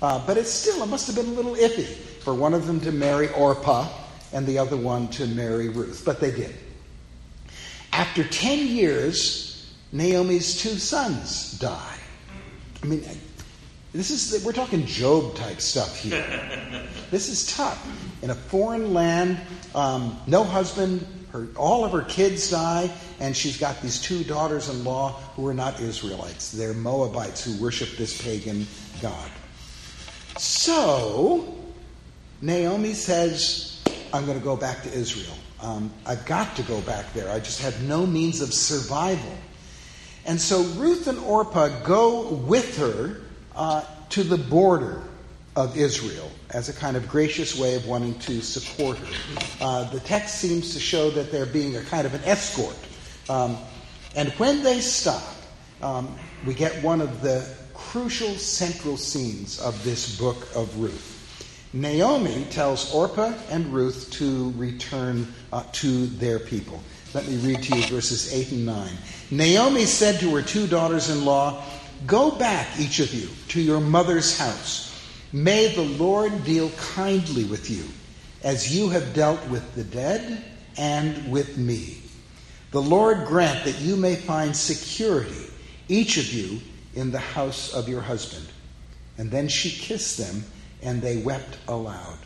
Uh, 0.00 0.24
but 0.26 0.36
it 0.36 0.46
still, 0.46 0.82
it 0.82 0.88
must 0.88 1.06
have 1.06 1.14
been 1.14 1.26
a 1.26 1.36
little 1.36 1.54
iffy 1.54 1.86
for 2.24 2.34
one 2.34 2.52
of 2.52 2.66
them 2.66 2.80
to 2.80 2.90
marry 2.90 3.28
Orpah 3.34 3.88
and 4.32 4.46
the 4.46 4.58
other 4.58 4.76
one 4.76 5.08
to 5.08 5.26
marry 5.26 5.68
Ruth. 5.68 6.02
But 6.04 6.20
they 6.20 6.30
did. 6.30 6.54
After 7.92 8.24
10 8.24 8.66
years, 8.66 9.74
Naomi's 9.92 10.60
two 10.60 10.76
sons 10.78 11.58
die. 11.58 11.98
I 12.82 12.86
mean, 12.86 13.04
this 13.92 14.10
is 14.10 14.44
we're 14.44 14.52
talking 14.52 14.86
Job 14.86 15.34
type 15.34 15.60
stuff 15.60 15.96
here. 15.96 16.24
this 17.10 17.28
is 17.28 17.54
tough. 17.54 17.86
In 18.22 18.30
a 18.30 18.34
foreign 18.34 18.94
land, 18.94 19.38
um, 19.74 20.18
no 20.26 20.42
husband, 20.44 21.06
her, 21.30 21.48
all 21.56 21.84
of 21.84 21.92
her 21.92 22.02
kids 22.02 22.50
die, 22.50 22.90
and 23.20 23.36
she's 23.36 23.58
got 23.58 23.80
these 23.82 24.00
two 24.00 24.24
daughters-in-law 24.24 25.12
who 25.36 25.46
are 25.46 25.54
not 25.54 25.78
Israelites. 25.80 26.50
They're 26.52 26.72
Moabites 26.72 27.44
who 27.44 27.62
worship 27.62 27.90
this 27.98 28.20
pagan 28.20 28.66
god. 29.02 29.30
So 30.38 31.54
Naomi 32.40 32.94
says, 32.94 33.71
"I'm 34.12 34.26
going 34.26 34.38
to 34.38 34.44
go 34.44 34.56
back 34.56 34.82
to 34.82 34.92
Israel. 34.92 35.36
Um, 35.60 35.92
I've 36.06 36.24
got 36.26 36.56
to 36.56 36.62
go 36.62 36.80
back 36.82 37.12
there. 37.14 37.30
I 37.30 37.38
just 37.38 37.60
have 37.62 37.82
no 37.82 38.06
means 38.06 38.40
of 38.40 38.52
survival." 38.52 39.36
And 40.24 40.40
so 40.40 40.62
Ruth 40.62 41.08
and 41.08 41.18
Orpah 41.18 41.82
go 41.84 42.28
with 42.28 42.78
her 42.78 43.20
uh, 43.56 43.84
to 44.10 44.22
the 44.22 44.38
border 44.38 45.02
of 45.56 45.76
Israel 45.76 46.30
as 46.50 46.68
a 46.68 46.72
kind 46.72 46.96
of 46.96 47.08
gracious 47.08 47.58
way 47.58 47.74
of 47.74 47.86
wanting 47.86 48.18
to 48.20 48.40
support 48.40 48.98
her. 48.98 49.06
Uh, 49.60 49.90
the 49.90 50.00
text 50.00 50.36
seems 50.36 50.72
to 50.74 50.80
show 50.80 51.10
that 51.10 51.30
they're 51.30 51.46
being 51.46 51.76
a 51.76 51.82
kind 51.82 52.06
of 52.06 52.14
an 52.14 52.22
escort. 52.24 52.76
Um, 53.28 53.56
and 54.14 54.30
when 54.32 54.62
they 54.62 54.80
stop, 54.80 55.22
um, 55.82 56.16
we 56.46 56.54
get 56.54 56.82
one 56.82 57.00
of 57.00 57.20
the 57.22 57.46
crucial 57.74 58.30
central 58.36 58.96
scenes 58.96 59.60
of 59.60 59.82
this 59.84 60.18
book 60.18 60.48
of 60.54 60.78
Ruth. 60.78 61.11
Naomi 61.72 62.44
tells 62.50 62.92
Orpah 62.94 63.32
and 63.50 63.72
Ruth 63.72 64.10
to 64.12 64.52
return 64.52 65.32
uh, 65.52 65.62
to 65.72 66.06
their 66.06 66.38
people. 66.38 66.82
Let 67.14 67.26
me 67.26 67.36
read 67.36 67.62
to 67.62 67.76
you 67.76 67.82
verses 67.84 68.32
8 68.32 68.52
and 68.52 68.66
9. 68.66 68.90
Naomi 69.30 69.86
said 69.86 70.20
to 70.20 70.34
her 70.34 70.42
two 70.42 70.66
daughters 70.66 71.08
in 71.08 71.24
law, 71.24 71.62
Go 72.06 72.30
back, 72.32 72.68
each 72.78 73.00
of 73.00 73.14
you, 73.14 73.28
to 73.48 73.60
your 73.60 73.80
mother's 73.80 74.38
house. 74.38 74.88
May 75.32 75.74
the 75.74 75.82
Lord 75.82 76.44
deal 76.44 76.70
kindly 76.70 77.44
with 77.44 77.70
you, 77.70 77.84
as 78.42 78.74
you 78.74 78.90
have 78.90 79.14
dealt 79.14 79.46
with 79.48 79.74
the 79.74 79.84
dead 79.84 80.44
and 80.76 81.30
with 81.30 81.56
me. 81.56 82.02
The 82.70 82.82
Lord 82.82 83.26
grant 83.26 83.64
that 83.64 83.78
you 83.80 83.96
may 83.96 84.16
find 84.16 84.56
security, 84.56 85.50
each 85.88 86.16
of 86.16 86.32
you, 86.32 86.60
in 86.94 87.12
the 87.12 87.18
house 87.18 87.72
of 87.72 87.88
your 87.88 88.00
husband. 88.00 88.46
And 89.16 89.30
then 89.30 89.48
she 89.48 89.70
kissed 89.70 90.18
them, 90.18 90.44
and 90.82 91.00
they 91.00 91.18
wept 91.18 91.58
aloud. 91.68 92.18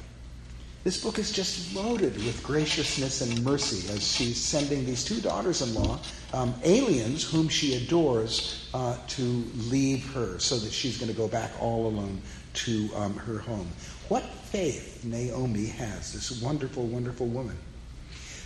This 0.87 1.03
book 1.03 1.19
is 1.19 1.33
just 1.33 1.75
loaded 1.75 2.15
with 2.15 2.41
graciousness 2.45 3.21
and 3.21 3.43
mercy 3.43 3.93
as 3.93 4.07
she's 4.07 4.41
sending 4.41 4.87
these 4.87 5.05
two 5.05 5.21
daughters 5.21 5.61
in 5.61 5.75
law, 5.75 5.99
um, 6.33 6.55
aliens 6.63 7.25
whom 7.25 7.49
she 7.49 7.75
adores, 7.75 8.71
uh, 8.73 8.97
to 9.09 9.23
leave 9.69 10.09
her 10.13 10.39
so 10.39 10.57
that 10.57 10.73
she's 10.73 10.97
going 10.97 11.11
to 11.11 11.17
go 11.17 11.27
back 11.27 11.51
all 11.61 11.89
alone 11.89 12.21
to 12.55 12.89
um, 12.95 13.15
her 13.17 13.39
home. 13.39 13.69
What 14.09 14.23
faith 14.23 15.05
Naomi 15.05 15.67
has, 15.67 16.13
this 16.13 16.41
wonderful, 16.41 16.87
wonderful 16.87 17.27
woman. 17.27 17.57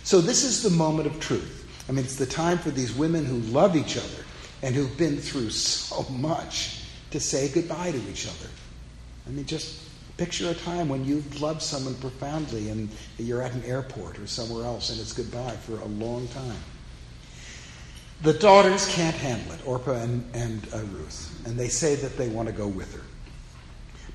So, 0.03 0.19
this 0.19 0.43
is 0.43 0.63
the 0.63 0.71
moment 0.71 1.05
of 1.05 1.19
truth. 1.19 1.67
I 1.87 1.91
mean, 1.91 2.03
it's 2.03 2.15
the 2.15 2.25
time 2.25 2.57
for 2.57 2.71
these 2.71 2.91
women 2.91 3.23
who 3.23 3.37
love 3.51 3.75
each 3.75 3.97
other 3.97 4.25
and 4.63 4.73
who've 4.73 4.97
been 4.97 5.17
through 5.17 5.51
so 5.51 6.03
much 6.09 6.81
to 7.11 7.19
say 7.19 7.49
goodbye 7.49 7.91
to 7.91 8.09
each 8.09 8.25
other. 8.25 8.49
I 9.27 9.29
mean, 9.29 9.45
just 9.45 9.80
picture 10.21 10.51
a 10.51 10.53
time 10.53 10.87
when 10.87 11.03
you've 11.03 11.41
loved 11.41 11.63
someone 11.63 11.95
profoundly 11.95 12.69
and 12.69 12.87
you're 13.17 13.41
at 13.41 13.51
an 13.53 13.63
airport 13.63 14.19
or 14.19 14.27
somewhere 14.27 14.63
else 14.63 14.91
and 14.91 14.99
it's 14.99 15.13
goodbye 15.13 15.55
for 15.65 15.79
a 15.79 15.85
long 15.85 16.27
time. 16.27 16.59
The 18.21 18.33
daughters 18.33 18.87
can't 18.93 19.15
handle 19.15 19.51
it, 19.53 19.67
Orpah 19.67 19.93
and, 19.93 20.23
and 20.35 20.67
uh, 20.75 20.77
Ruth, 20.93 21.41
and 21.47 21.57
they 21.57 21.69
say 21.69 21.95
that 21.95 22.19
they 22.19 22.29
want 22.29 22.47
to 22.47 22.53
go 22.53 22.67
with 22.67 22.93
her. 22.93 23.01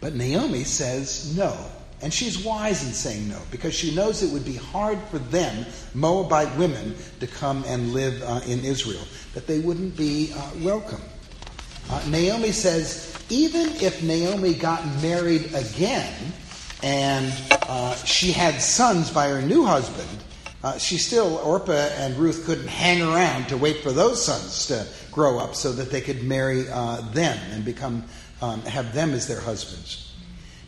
But 0.01 0.15
Naomi 0.15 0.63
says 0.63 1.37
no. 1.37 1.57
And 2.03 2.15
she's 2.15 2.45
wise 2.45 2.87
in 2.87 2.93
saying 2.93 3.29
no 3.29 3.41
because 3.51 3.75
she 3.75 3.93
knows 3.93 4.23
it 4.23 4.33
would 4.33 4.45
be 4.45 4.55
hard 4.55 5.01
for 5.11 5.19
them, 5.19 5.67
Moabite 5.93 6.57
women, 6.57 6.95
to 7.19 7.27
come 7.27 7.65
and 7.67 7.93
live 7.93 8.23
uh, 8.23 8.43
in 8.47 8.65
Israel, 8.65 9.03
that 9.35 9.49
they 9.49 9.59
wouldn't 9.59 9.97
be 9.97 10.33
uh, 10.37 10.51
welcome. 10.61 11.01
Uh, 11.91 12.01
Naomi 12.09 12.53
says, 12.53 13.16
even 13.29 13.69
if 13.77 14.03
Naomi 14.03 14.55
got 14.55 14.85
married 15.03 15.53
again 15.55 16.15
and 16.83 17.33
uh, 17.69 17.95
she 17.97 18.33
had 18.33 18.61
sons 18.61 19.11
by 19.11 19.29
her 19.29 19.43
new 19.43 19.65
husband, 19.65 20.09
uh, 20.63 20.79
she 20.79 20.99
still, 20.99 21.37
Orpah 21.39 21.73
and 21.73 22.17
Ruth 22.17 22.45
couldn't 22.45 22.69
hang 22.69 23.03
around 23.03 23.49
to 23.49 23.57
wait 23.57 23.79
for 23.79 23.93
those 23.93 24.25
sons 24.25 24.67
to 24.67 24.87
grow 25.13 25.39
up 25.39 25.55
so 25.55 25.73
that 25.73 25.91
they 25.91 26.01
could 26.01 26.23
marry 26.23 26.69
uh, 26.69 27.01
them 27.13 27.39
and 27.53 27.65
become, 27.65 28.05
um, 28.43 28.61
have 28.63 28.95
them 28.95 29.13
as 29.13 29.27
their 29.27 29.41
husbands. 29.41 30.15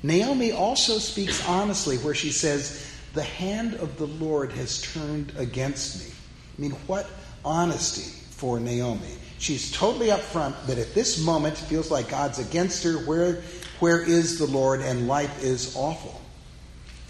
Naomi 0.03 0.53
also 0.53 0.99
speaks 0.99 1.47
honestly 1.49 1.97
where 1.99 2.15
she 2.15 2.31
says, 2.31 2.93
The 3.15 3.23
hand 3.23 3.75
of 3.75 3.99
the 3.99 4.07
Lord 4.07 4.53
has 4.53 4.81
turned 4.81 5.33
against 5.37 6.05
me. 6.05 6.13
I 6.57 6.61
mean, 6.61 6.71
what 6.87 7.09
honesty 7.45 8.13
for 8.31 8.61
Naomi. 8.61 9.17
She's 9.39 9.71
totally 9.71 10.09
upfront 10.09 10.67
that 10.67 10.79
at 10.79 10.95
this 10.95 11.25
moment 11.25 11.57
feels 11.57 11.91
like 11.91 12.09
God's 12.09 12.39
against 12.39 12.83
her. 12.83 12.95
Where, 12.99 13.43
where 13.79 14.03
is 14.03 14.39
the 14.39 14.47
Lord? 14.47 14.81
And 14.81 15.07
life 15.07 15.43
is 15.43 15.77
awful. 15.77 16.21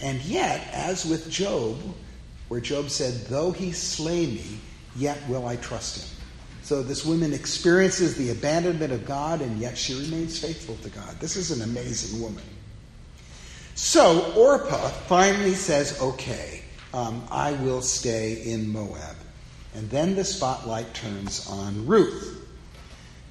And 0.00 0.20
yet, 0.22 0.68
as 0.72 1.06
with 1.06 1.30
Job, 1.30 1.76
where 2.48 2.60
Job 2.60 2.90
said, 2.90 3.26
Though 3.26 3.50
he 3.50 3.72
slay 3.72 4.26
me, 4.26 4.58
yet 4.94 5.18
will 5.28 5.46
I 5.46 5.56
trust 5.56 6.02
him. 6.02 6.18
So 6.62 6.82
this 6.82 7.04
woman 7.04 7.32
experiences 7.32 8.16
the 8.16 8.30
abandonment 8.30 8.92
of 8.92 9.06
God, 9.06 9.40
and 9.40 9.58
yet 9.58 9.78
she 9.78 9.94
remains 9.94 10.38
faithful 10.38 10.76
to 10.82 10.90
God. 10.90 11.18
This 11.20 11.36
is 11.36 11.50
an 11.50 11.62
amazing 11.62 12.20
woman. 12.20 12.44
So 13.74 14.32
Orpah 14.32 14.88
finally 15.06 15.54
says, 15.54 15.98
Okay, 16.02 16.62
um, 16.92 17.26
I 17.30 17.52
will 17.52 17.80
stay 17.80 18.42
in 18.44 18.70
Moab. 18.70 19.16
And 19.74 19.88
then 19.90 20.14
the 20.14 20.24
spotlight 20.24 20.94
turns 20.94 21.48
on 21.48 21.86
Ruth. 21.86 22.46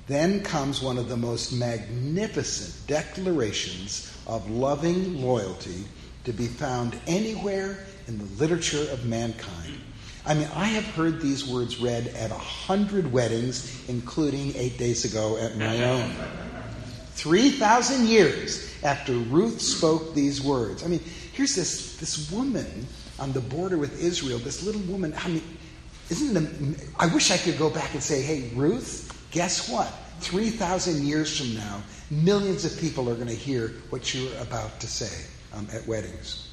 Then 0.08 0.42
comes 0.42 0.82
one 0.82 0.98
of 0.98 1.10
the 1.10 1.18
most 1.18 1.52
magnificent 1.52 2.88
declarations 2.88 4.18
of 4.26 4.50
loving 4.50 5.22
loyalty 5.22 5.84
to 6.24 6.32
be 6.32 6.48
found 6.48 6.98
anywhere 7.08 7.86
in 8.08 8.18
the 8.18 8.26
literature 8.42 8.90
of 8.92 9.06
mankind. 9.06 9.82
I 10.26 10.34
mean, 10.34 10.50
I 10.54 10.66
have 10.66 10.86
heard 10.86 11.22
these 11.22 11.48
words 11.48 11.80
read 11.80 12.08
at 12.08 12.32
a 12.32 12.36
hundred 12.36 13.12
weddings, 13.12 13.88
including 13.88 14.54
eight 14.56 14.78
days 14.78 15.06
ago 15.06 15.38
at 15.38 15.58
my 15.58 15.84
own. 15.86 16.12
3,000 17.14 18.08
years 18.08 18.74
after 18.84 19.14
Ruth 19.14 19.62
spoke 19.62 20.14
these 20.14 20.42
words. 20.42 20.84
I 20.84 20.88
mean, 20.88 21.00
here's 21.34 21.56
this, 21.56 21.96
this 21.98 22.30
woman 22.32 22.86
on 23.20 23.32
the 23.32 23.40
border 23.40 23.78
with 23.78 24.02
Israel, 24.02 24.38
this 24.40 24.64
little 24.64 24.82
woman. 24.82 25.14
I 25.18 25.30
mean, 25.30 25.44
isn't 26.10 26.38
it? 26.76 26.90
I 27.00 27.08
wish 27.08 27.32
I 27.32 27.38
could 27.38 27.58
go 27.58 27.70
back 27.70 27.94
and 27.94 28.02
say, 28.02 28.22
hey, 28.22 28.50
Ruth, 28.56 29.14
guess 29.32 29.70
what? 29.70 29.92
3,000 30.20 31.06
years 31.06 31.38
from 31.38 31.56
now, 31.56 31.82
millions 32.10 32.66
of 32.66 32.80
people 32.80 33.10
are 33.10 33.16
going 33.16 33.28
to 33.28 33.36
hear 33.36 33.70
what 33.90 34.14
you're 34.14 34.36
about 34.42 34.80
to 34.80 34.88
say 34.88 35.26
um, 35.54 35.68
at 35.74 35.86
weddings. 35.88 36.50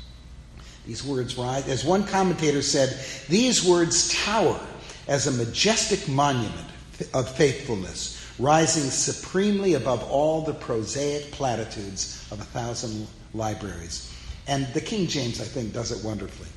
These 0.86 1.02
words 1.02 1.38
rise. 1.38 1.66
As 1.68 1.84
one 1.84 2.04
commentator 2.04 2.60
said, 2.60 2.98
these 3.28 3.64
words 3.64 4.12
tower 4.24 4.60
as 5.08 5.26
a 5.26 5.32
majestic 5.32 6.08
monument 6.08 6.68
of 7.14 7.28
faithfulness, 7.28 8.20
rising 8.38 8.90
supremely 8.90 9.74
above 9.74 10.02
all 10.10 10.42
the 10.42 10.54
prosaic 10.54 11.30
platitudes 11.32 12.26
of 12.30 12.40
a 12.40 12.44
thousand 12.44 13.06
libraries. 13.32 14.12
And 14.46 14.66
the 14.74 14.80
King 14.80 15.06
James, 15.06 15.40
I 15.40 15.44
think, 15.44 15.72
does 15.72 15.90
it 15.90 16.04
wonderfully. 16.04 16.48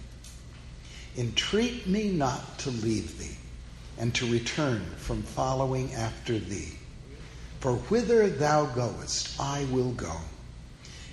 Entreat 1.18 1.88
me 1.88 2.10
not 2.10 2.60
to 2.60 2.70
leave 2.70 3.18
thee, 3.18 3.38
and 3.98 4.14
to 4.14 4.32
return 4.32 4.86
from 4.98 5.24
following 5.24 5.92
after 5.96 6.38
thee. 6.38 6.78
For 7.60 7.74
whither 7.74 8.30
thou 8.30 8.68
goest, 8.68 9.40
I 9.40 9.66
will 9.72 9.94
go, 9.94 10.16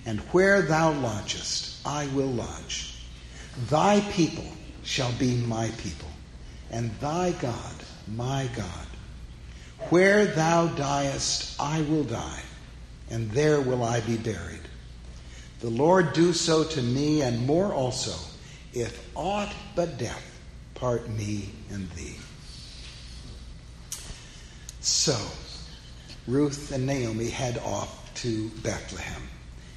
and 0.04 0.20
where 0.32 0.60
thou 0.60 0.92
lodgest, 0.92 1.78
I 1.86 2.06
will 2.08 2.28
lodge. 2.28 2.96
Thy 3.70 4.00
people 4.12 4.44
shall 4.82 5.12
be 5.12 5.36
my 5.36 5.70
people, 5.78 6.10
and 6.70 6.90
thy 7.00 7.32
God 7.32 7.74
my 8.06 8.50
God. 8.54 8.86
Where 9.88 10.26
thou 10.26 10.66
diest, 10.66 11.58
I 11.58 11.80
will 11.80 12.04
die, 12.04 12.42
and 13.10 13.30
there 13.30 13.62
will 13.62 13.82
I 13.82 14.00
be 14.00 14.18
buried. 14.18 14.60
The 15.60 15.70
Lord 15.70 16.12
do 16.12 16.34
so 16.34 16.62
to 16.64 16.82
me, 16.82 17.22
and 17.22 17.46
more 17.46 17.72
also 17.72 18.14
if 18.74 19.08
aught 19.14 19.52
but 19.74 19.96
death 19.98 20.40
part 20.74 21.08
me 21.08 21.48
and 21.70 21.88
thee. 21.92 22.16
So, 24.80 25.16
Ruth 26.26 26.72
and 26.72 26.86
Naomi 26.86 27.30
head 27.30 27.58
off 27.58 28.12
to 28.16 28.50
Bethlehem. 28.62 29.22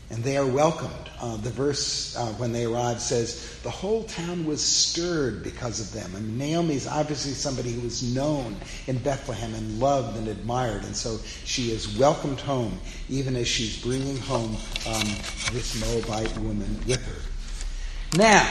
And 0.09 0.23
they 0.23 0.37
are 0.37 0.45
welcomed. 0.45 1.09
Uh, 1.19 1.35
the 1.37 1.49
verse 1.49 2.15
uh, 2.15 2.27
when 2.33 2.53
they 2.53 2.63
arrive 2.63 3.01
says, 3.01 3.59
The 3.63 3.69
whole 3.69 4.03
town 4.03 4.45
was 4.45 4.63
stirred 4.63 5.43
because 5.43 5.81
of 5.81 5.91
them. 5.91 6.15
And 6.15 6.37
Naomi's 6.37 6.87
obviously 6.87 7.33
somebody 7.33 7.73
who 7.73 7.81
was 7.81 8.03
known 8.03 8.55
in 8.87 8.99
Bethlehem 8.99 9.53
and 9.53 9.79
loved 9.79 10.17
and 10.17 10.29
admired. 10.29 10.85
And 10.85 10.95
so 10.95 11.17
she 11.43 11.71
is 11.71 11.97
welcomed 11.97 12.39
home, 12.39 12.79
even 13.09 13.35
as 13.35 13.49
she's 13.49 13.81
bringing 13.81 14.17
home 14.17 14.55
um, 14.87 15.07
this 15.51 15.79
Moabite 15.81 16.37
woman 16.37 16.79
with 16.87 17.05
her. 17.05 18.17
Now, 18.17 18.49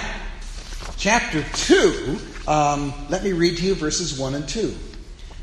chapter 0.97 1.45
2, 1.55 2.19
um, 2.47 2.93
let 3.09 3.23
me 3.25 3.33
read 3.33 3.57
to 3.59 3.65
you 3.65 3.75
verses 3.75 4.19
1 4.19 4.35
and 4.35 4.49
2. 4.49 4.75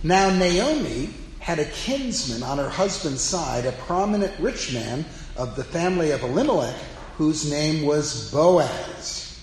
Now, 0.03 0.29
Naomi 0.29 1.10
had 1.39 1.60
a 1.60 1.65
kinsman 1.65 2.43
on 2.43 2.58
her 2.58 2.69
husband's 2.69 3.21
side, 3.21 3.65
a 3.65 3.71
prominent 3.71 4.34
rich 4.39 4.73
man 4.73 5.06
of 5.36 5.56
the 5.56 5.63
family 5.63 6.12
of 6.12 6.23
Elimelech, 6.23 6.75
whose 7.17 7.49
name 7.49 7.86
was 7.86 8.32
Boaz. 8.32 9.39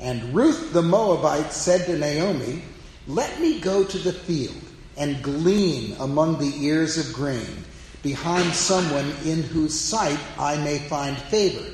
And 0.00 0.34
Ruth 0.34 0.72
the 0.72 0.82
Moabite 0.82 1.52
said 1.52 1.86
to 1.86 1.96
Naomi, 1.96 2.62
Let 3.06 3.40
me 3.40 3.60
go 3.60 3.84
to 3.84 3.98
the 3.98 4.12
field 4.12 4.54
and 4.96 5.22
glean 5.22 5.96
among 6.00 6.38
the 6.38 6.52
ears 6.64 6.98
of 6.98 7.14
grain 7.14 7.64
behind 8.02 8.52
someone 8.52 9.12
in 9.24 9.42
whose 9.42 9.78
sight 9.78 10.18
I 10.38 10.56
may 10.58 10.78
find 10.78 11.16
favor. 11.16 11.64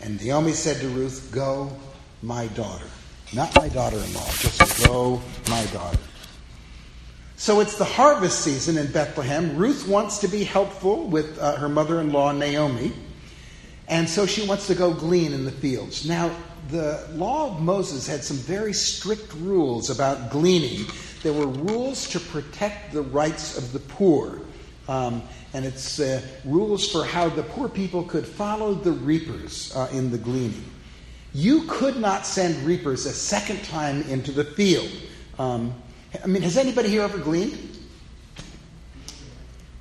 And 0.00 0.20
Naomi 0.20 0.52
said 0.52 0.80
to 0.80 0.88
Ruth, 0.88 1.30
Go 1.32 1.72
my 2.22 2.46
daughter. 2.48 2.86
Not 3.34 3.54
my 3.56 3.68
daughter 3.68 3.96
in 3.96 4.14
law, 4.14 4.26
just 4.26 4.86
go, 4.86 5.20
my 5.48 5.64
daughter. 5.66 5.98
So 7.36 7.60
it's 7.60 7.76
the 7.76 7.84
harvest 7.84 8.42
season 8.42 8.78
in 8.78 8.92
Bethlehem. 8.92 9.56
Ruth 9.56 9.88
wants 9.88 10.18
to 10.18 10.28
be 10.28 10.44
helpful 10.44 11.08
with 11.08 11.38
uh, 11.40 11.56
her 11.56 11.68
mother 11.68 12.00
in 12.00 12.12
law, 12.12 12.30
Naomi. 12.30 12.92
And 13.88 14.08
so 14.08 14.26
she 14.26 14.46
wants 14.46 14.68
to 14.68 14.74
go 14.74 14.94
glean 14.94 15.32
in 15.32 15.44
the 15.44 15.50
fields. 15.50 16.06
Now, 16.06 16.30
the 16.70 17.04
law 17.14 17.50
of 17.50 17.60
Moses 17.60 18.06
had 18.06 18.22
some 18.22 18.36
very 18.36 18.72
strict 18.72 19.34
rules 19.34 19.90
about 19.90 20.30
gleaning. 20.30 20.86
There 21.22 21.32
were 21.32 21.48
rules 21.48 22.08
to 22.10 22.20
protect 22.20 22.92
the 22.92 23.02
rights 23.02 23.58
of 23.58 23.72
the 23.72 23.80
poor. 23.80 24.40
Um, 24.86 25.22
and 25.52 25.64
it's 25.64 25.98
uh, 26.00 26.22
rules 26.44 26.90
for 26.90 27.04
how 27.04 27.28
the 27.28 27.42
poor 27.42 27.68
people 27.68 28.04
could 28.04 28.26
follow 28.26 28.74
the 28.74 28.92
reapers 28.92 29.74
uh, 29.74 29.88
in 29.92 30.10
the 30.10 30.18
gleaning. 30.18 30.64
You 31.34 31.62
could 31.66 31.98
not 31.98 32.26
send 32.26 32.56
reapers 32.66 33.06
a 33.06 33.12
second 33.12 33.64
time 33.64 34.02
into 34.02 34.32
the 34.32 34.44
field. 34.44 34.90
Um, 35.38 35.74
I 36.22 36.26
mean, 36.26 36.42
has 36.42 36.58
anybody 36.58 36.90
here 36.90 37.02
ever 37.02 37.18
gleaned? 37.18 37.58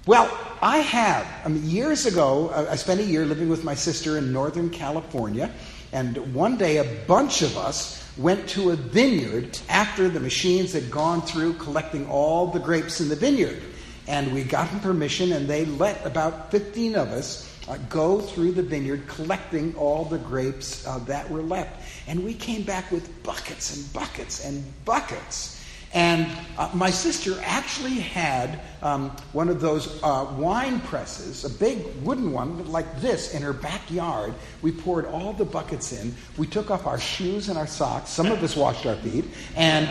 Well, 0.06 0.36
I 0.62 0.78
have. 0.78 1.28
I 1.46 1.50
mean, 1.50 1.68
years 1.70 2.06
ago, 2.06 2.52
I 2.70 2.76
spent 2.76 3.02
a 3.02 3.04
year 3.04 3.26
living 3.26 3.50
with 3.50 3.64
my 3.64 3.76
sister 3.76 4.18
in 4.18 4.32
Northern 4.32 4.70
California, 4.70 5.52
And 5.94 6.34
one 6.34 6.56
day, 6.56 6.78
a 6.78 6.86
bunch 7.06 7.42
of 7.42 7.58
us 7.58 8.02
went 8.18 8.48
to 8.50 8.72
a 8.72 8.76
vineyard 8.76 9.60
after 9.68 10.08
the 10.08 10.22
machines 10.22 10.72
had 10.72 10.90
gone 10.90 11.22
through 11.22 11.56
collecting 11.56 12.08
all 12.10 12.48
the 12.48 12.60
grapes 12.60 13.02
in 13.02 13.10
the 13.10 13.16
vineyard. 13.16 13.62
And 14.08 14.34
we 14.34 14.44
got 14.44 14.70
permission, 14.82 15.34
and 15.34 15.48
they 15.48 15.66
let 15.66 16.06
about 16.06 16.50
15 16.50 16.96
of 16.96 17.10
us 17.10 17.51
uh, 17.68 17.78
go 17.90 18.20
through 18.20 18.52
the 18.52 18.64
vineyard 18.64 19.08
collecting 19.08 19.76
all 19.76 20.06
the 20.06 20.18
grapes 20.18 20.86
uh, 20.88 21.00
that 21.00 21.30
were 21.30 21.42
left. 21.42 21.82
And 22.08 22.24
we 22.24 22.34
came 22.34 22.64
back 22.64 22.92
with 22.92 23.24
buckets 23.24 23.76
and 23.76 23.94
buckets 23.94 24.46
and 24.46 24.64
buckets. 24.86 25.61
And 25.94 26.28
uh, 26.58 26.70
my 26.74 26.90
sister 26.90 27.38
actually 27.44 28.00
had 28.00 28.62
um, 28.82 29.10
one 29.34 29.50
of 29.50 29.60
those 29.60 30.02
uh, 30.04 30.34
wine 30.38 30.80
presses, 30.82 31.44
a 31.44 31.50
big 31.50 31.86
wooden 32.02 32.32
one 32.32 32.72
like 32.72 33.02
this, 33.02 33.34
in 33.34 33.42
her 33.42 33.54
backyard. 33.54 34.34
We 34.62 34.72
poured 34.72 35.06
all 35.06 35.34
the 35.34 35.46
buckets 35.46 35.92
in. 35.92 36.16
We 36.38 36.48
took 36.48 36.72
off 36.72 36.88
our 36.88 37.00
shoes 37.00 37.50
and 37.50 37.58
our 37.58 37.68
socks. 37.68 38.10
Some 38.10 38.32
of 38.32 38.42
us 38.42 38.56
washed 38.56 38.86
our 38.86 38.96
feet. 38.96 39.26
And, 39.56 39.88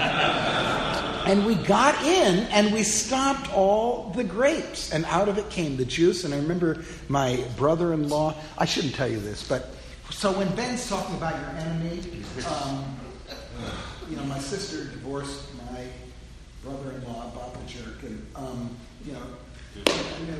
and 1.27 1.45
we 1.45 1.55
got 1.55 2.03
in 2.03 2.47
and 2.47 2.73
we 2.73 2.83
stopped 2.83 3.53
all 3.53 4.11
the 4.11 4.25
grapes. 4.25 4.93
And 4.93 5.05
out 5.07 5.29
of 5.29 5.37
it 5.37 5.51
came 5.51 5.77
the 5.77 5.85
juice. 5.85 6.25
And 6.25 6.33
I 6.33 6.39
remember 6.39 6.83
my 7.09 7.45
brother 7.57 7.93
in 7.93 8.09
law, 8.09 8.35
I 8.57 8.65
shouldn't 8.65 8.95
tell 8.95 9.09
you 9.09 9.21
this, 9.21 9.47
but 9.47 9.75
so 10.11 10.37
when 10.37 10.55
Ben's 10.57 10.89
talking 10.89 11.15
about 11.17 11.39
your 11.41 11.51
enemy, 11.51 12.03
um, 12.49 12.85
you 14.09 14.17
know, 14.17 14.25
my 14.25 14.39
sister 14.39 14.85
divorced 14.85 15.50
my 15.73 15.87
brother-in-law, 16.63 17.31
Bob 17.35 17.55
the 17.55 17.73
Jerk, 17.73 18.03
and 18.03 18.27
um, 18.35 18.77
you 19.05 19.13
know, 19.13 19.23
you 19.77 20.33
know, 20.33 20.39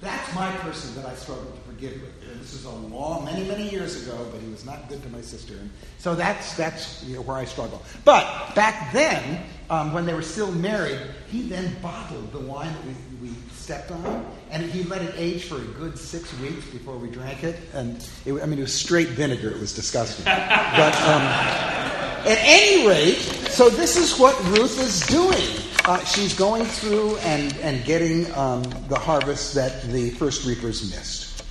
that's 0.00 0.32
my 0.34 0.50
person 0.58 0.94
that 0.94 1.06
I 1.06 1.14
struggle 1.14 1.50
to 1.50 1.60
forgive 1.72 2.00
with. 2.00 2.30
And 2.30 2.40
this 2.40 2.54
is 2.54 2.64
a 2.64 2.70
long, 2.70 3.24
many, 3.24 3.46
many 3.48 3.68
years 3.68 4.06
ago, 4.06 4.28
but 4.30 4.40
he 4.40 4.48
was 4.48 4.64
not 4.64 4.88
good 4.88 5.02
to 5.02 5.08
my 5.08 5.20
sister, 5.20 5.54
and 5.54 5.70
so 5.98 6.14
that's 6.14 6.56
that's 6.56 7.02
you 7.04 7.16
know, 7.16 7.22
where 7.22 7.36
I 7.36 7.44
struggle. 7.44 7.82
But 8.04 8.54
back 8.54 8.92
then, 8.92 9.44
um, 9.70 9.92
when 9.92 10.06
they 10.06 10.14
were 10.14 10.22
still 10.22 10.52
married, 10.52 11.00
he 11.30 11.42
then 11.42 11.76
bottled 11.82 12.32
the 12.32 12.40
wine 12.40 12.72
that 12.72 12.84
we, 13.20 13.28
we 13.28 13.34
stepped 13.52 13.90
on, 13.90 14.26
and 14.50 14.62
he 14.70 14.84
let 14.84 15.02
it 15.02 15.14
age 15.16 15.44
for 15.44 15.56
a 15.56 15.64
good 15.78 15.98
six 15.98 16.32
weeks 16.40 16.66
before 16.66 16.96
we 16.96 17.10
drank 17.10 17.44
it. 17.44 17.56
And 17.74 17.96
it, 18.24 18.32
I 18.34 18.46
mean, 18.46 18.58
it 18.58 18.62
was 18.62 18.74
straight 18.74 19.08
vinegar; 19.08 19.50
it 19.50 19.60
was 19.60 19.74
disgusting. 19.74 20.24
but 20.24 20.94
um, 21.02 21.97
at 22.26 22.38
any 22.40 22.86
rate, 22.86 23.16
so 23.50 23.70
this 23.70 23.96
is 23.96 24.18
what 24.18 24.38
Ruth 24.46 24.80
is 24.80 25.00
doing. 25.06 25.64
Uh, 25.84 26.04
she's 26.04 26.34
going 26.34 26.64
through 26.64 27.16
and, 27.18 27.56
and 27.58 27.84
getting 27.84 28.32
um, 28.34 28.62
the 28.88 28.98
harvest 28.98 29.54
that 29.54 29.82
the 29.84 30.10
first 30.10 30.46
reapers 30.46 30.90
missed. 30.90 31.44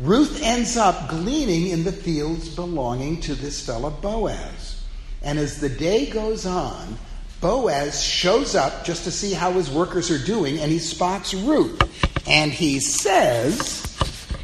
Ruth 0.00 0.42
ends 0.42 0.76
up 0.76 1.10
gleaning 1.10 1.68
in 1.68 1.84
the 1.84 1.92
fields 1.92 2.48
belonging 2.48 3.20
to 3.20 3.34
this 3.34 3.64
fellow 3.64 3.90
Boaz. 3.90 4.82
And 5.22 5.38
as 5.38 5.60
the 5.60 5.68
day 5.68 6.06
goes 6.06 6.46
on, 6.46 6.96
Boaz 7.42 8.02
shows 8.02 8.54
up 8.54 8.84
just 8.84 9.04
to 9.04 9.10
see 9.10 9.32
how 9.32 9.52
his 9.52 9.70
workers 9.70 10.10
are 10.10 10.24
doing, 10.24 10.58
and 10.58 10.70
he 10.70 10.78
spots 10.78 11.34
Ruth. 11.34 11.80
And 12.26 12.52
he 12.52 12.80
says, 12.80 13.82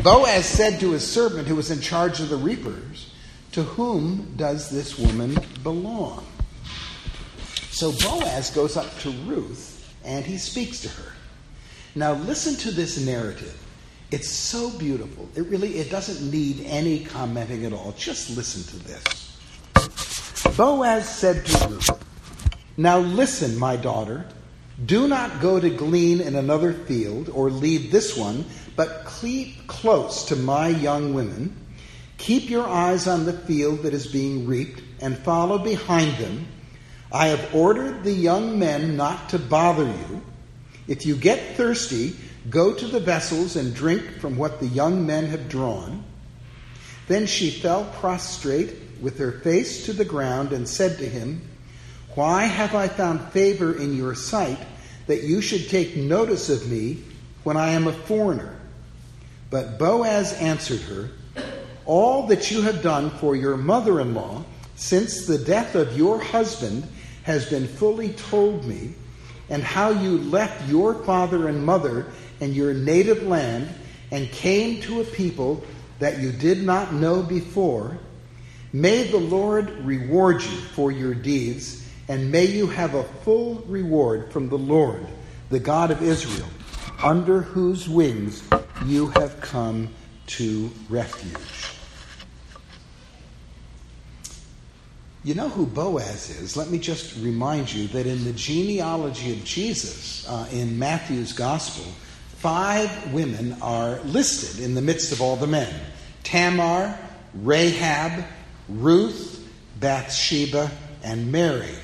Boaz 0.02 0.44
said 0.44 0.80
to 0.80 0.90
his 0.90 1.08
servant 1.08 1.48
who 1.48 1.56
was 1.56 1.70
in 1.70 1.80
charge 1.80 2.20
of 2.20 2.28
the 2.28 2.36
reapers, 2.36 3.10
To 3.52 3.62
whom 3.62 4.34
does 4.36 4.70
this 4.70 4.98
woman 4.98 5.38
belong? 5.62 6.24
So 7.70 7.92
Boaz 7.92 8.50
goes 8.50 8.76
up 8.76 8.98
to 9.00 9.10
Ruth 9.10 9.94
and 10.04 10.24
he 10.24 10.36
speaks 10.36 10.80
to 10.82 10.88
her. 10.88 11.12
Now 11.94 12.12
listen 12.14 12.54
to 12.56 12.70
this 12.70 13.04
narrative. 13.04 13.56
It's 14.10 14.28
so 14.28 14.70
beautiful. 14.78 15.28
It 15.34 15.42
really 15.42 15.76
it 15.78 15.90
doesn't 15.90 16.30
need 16.30 16.64
any 16.66 17.04
commenting 17.04 17.64
at 17.64 17.72
all. 17.72 17.94
Just 17.96 18.36
listen 18.36 18.62
to 18.64 18.86
this. 18.86 20.56
Boaz 20.56 21.08
said 21.08 21.44
to 21.46 21.68
Ruth, 21.68 21.90
Now 22.76 22.98
listen, 22.98 23.58
my 23.58 23.76
daughter. 23.76 24.26
Do 24.86 25.08
not 25.08 25.40
go 25.40 25.58
to 25.58 25.70
glean 25.70 26.20
in 26.20 26.36
another 26.36 26.72
field 26.72 27.28
or 27.30 27.50
leave 27.50 27.90
this 27.90 28.16
one, 28.16 28.44
but 28.76 29.10
keep 29.20 29.66
close 29.66 30.24
to 30.26 30.36
my 30.36 30.68
young 30.68 31.14
women. 31.14 31.54
Keep 32.18 32.50
your 32.50 32.66
eyes 32.66 33.06
on 33.06 33.24
the 33.24 33.32
field 33.32 33.82
that 33.82 33.94
is 33.94 34.06
being 34.06 34.46
reaped 34.46 34.82
and 35.00 35.16
follow 35.18 35.58
behind 35.58 36.16
them 36.18 36.46
I 37.10 37.28
have 37.28 37.54
ordered 37.54 38.04
the 38.04 38.12
young 38.12 38.58
men 38.58 38.96
not 38.96 39.30
to 39.30 39.38
bother 39.38 39.86
you. 39.86 40.22
If 40.86 41.06
you 41.06 41.16
get 41.16 41.56
thirsty, 41.56 42.14
go 42.50 42.74
to 42.74 42.86
the 42.86 43.00
vessels 43.00 43.56
and 43.56 43.74
drink 43.74 44.20
from 44.20 44.36
what 44.36 44.60
the 44.60 44.66
young 44.66 45.06
men 45.06 45.26
have 45.26 45.48
drawn. 45.48 46.04
Then 47.06 47.26
she 47.26 47.50
fell 47.50 47.86
prostrate 48.00 48.76
with 49.00 49.18
her 49.18 49.32
face 49.32 49.86
to 49.86 49.94
the 49.94 50.04
ground 50.04 50.52
and 50.52 50.68
said 50.68 50.98
to 50.98 51.08
him, 51.08 51.40
Why 52.14 52.44
have 52.44 52.74
I 52.74 52.88
found 52.88 53.32
favor 53.32 53.74
in 53.74 53.96
your 53.96 54.14
sight 54.14 54.58
that 55.06 55.22
you 55.22 55.40
should 55.40 55.70
take 55.70 55.96
notice 55.96 56.50
of 56.50 56.68
me 56.68 57.02
when 57.44 57.56
I 57.56 57.70
am 57.70 57.86
a 57.86 57.92
foreigner? 57.92 58.54
But 59.50 59.78
Boaz 59.78 60.34
answered 60.34 60.80
her, 60.82 61.08
All 61.88 62.26
that 62.26 62.50
you 62.50 62.60
have 62.60 62.82
done 62.82 63.08
for 63.08 63.34
your 63.34 63.56
mother 63.56 63.98
in 63.98 64.12
law 64.12 64.44
since 64.76 65.24
the 65.24 65.38
death 65.38 65.74
of 65.74 65.96
your 65.96 66.20
husband 66.20 66.86
has 67.22 67.48
been 67.48 67.66
fully 67.66 68.10
told 68.10 68.66
me, 68.66 68.92
and 69.48 69.62
how 69.62 69.88
you 69.88 70.18
left 70.18 70.68
your 70.68 70.92
father 71.04 71.48
and 71.48 71.64
mother 71.64 72.04
and 72.42 72.54
your 72.54 72.74
native 72.74 73.22
land 73.22 73.70
and 74.10 74.30
came 74.30 74.82
to 74.82 75.00
a 75.00 75.04
people 75.04 75.64
that 75.98 76.18
you 76.18 76.30
did 76.30 76.62
not 76.62 76.92
know 76.92 77.22
before. 77.22 77.96
May 78.74 79.04
the 79.04 79.16
Lord 79.16 79.70
reward 79.78 80.42
you 80.42 80.58
for 80.58 80.92
your 80.92 81.14
deeds, 81.14 81.88
and 82.06 82.30
may 82.30 82.44
you 82.44 82.66
have 82.66 82.94
a 82.94 83.02
full 83.02 83.64
reward 83.66 84.30
from 84.30 84.50
the 84.50 84.58
Lord, 84.58 85.06
the 85.48 85.58
God 85.58 85.90
of 85.90 86.02
Israel, 86.02 86.48
under 87.02 87.40
whose 87.40 87.88
wings 87.88 88.42
you 88.84 89.06
have 89.08 89.40
come 89.40 89.88
to 90.26 90.70
refuge. 90.90 91.77
You 95.28 95.34
know 95.34 95.50
who 95.50 95.66
Boaz 95.66 96.30
is? 96.40 96.56
Let 96.56 96.70
me 96.70 96.78
just 96.78 97.14
remind 97.22 97.70
you 97.70 97.86
that 97.88 98.06
in 98.06 98.24
the 98.24 98.32
genealogy 98.32 99.30
of 99.30 99.44
Jesus 99.44 100.26
uh, 100.26 100.48
in 100.50 100.78
Matthew's 100.78 101.34
Gospel, 101.34 101.84
five 102.38 103.12
women 103.12 103.54
are 103.60 104.00
listed 104.04 104.64
in 104.64 104.74
the 104.74 104.80
midst 104.80 105.12
of 105.12 105.20
all 105.20 105.36
the 105.36 105.46
men 105.46 105.68
Tamar, 106.24 106.98
Rahab, 107.34 108.24
Ruth, 108.70 109.46
Bathsheba, 109.78 110.70
and 111.04 111.30
Mary. 111.30 111.76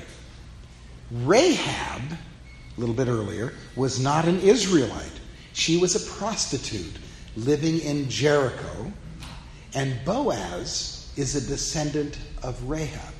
Rahab, 1.11 2.01
a 2.01 2.79
little 2.79 2.95
bit 2.95 3.07
earlier, 3.07 3.53
was 3.75 3.99
not 3.99 4.25
an 4.25 4.39
Israelite. 4.39 5.19
She 5.53 5.77
was 5.77 5.95
a 5.95 6.13
prostitute 6.17 6.97
living 7.35 7.77
in 7.81 8.09
Jericho, 8.09 8.91
and 9.75 10.03
Boaz 10.03 11.13
is 11.15 11.35
a 11.35 11.47
descendant 11.47 12.17
of 12.41 12.59
Rahab. 12.67 13.14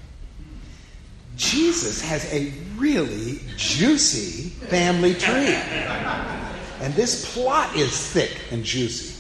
Jesus 1.36 2.02
has 2.02 2.32
a 2.34 2.52
really 2.78 3.40
juicy 3.58 4.50
family 4.68 5.14
tree. 5.14 5.56
And 6.82 6.94
this 6.94 7.34
plot 7.34 7.76
is 7.76 8.12
thick 8.12 8.40
and 8.52 8.64
juicy. 8.64 9.14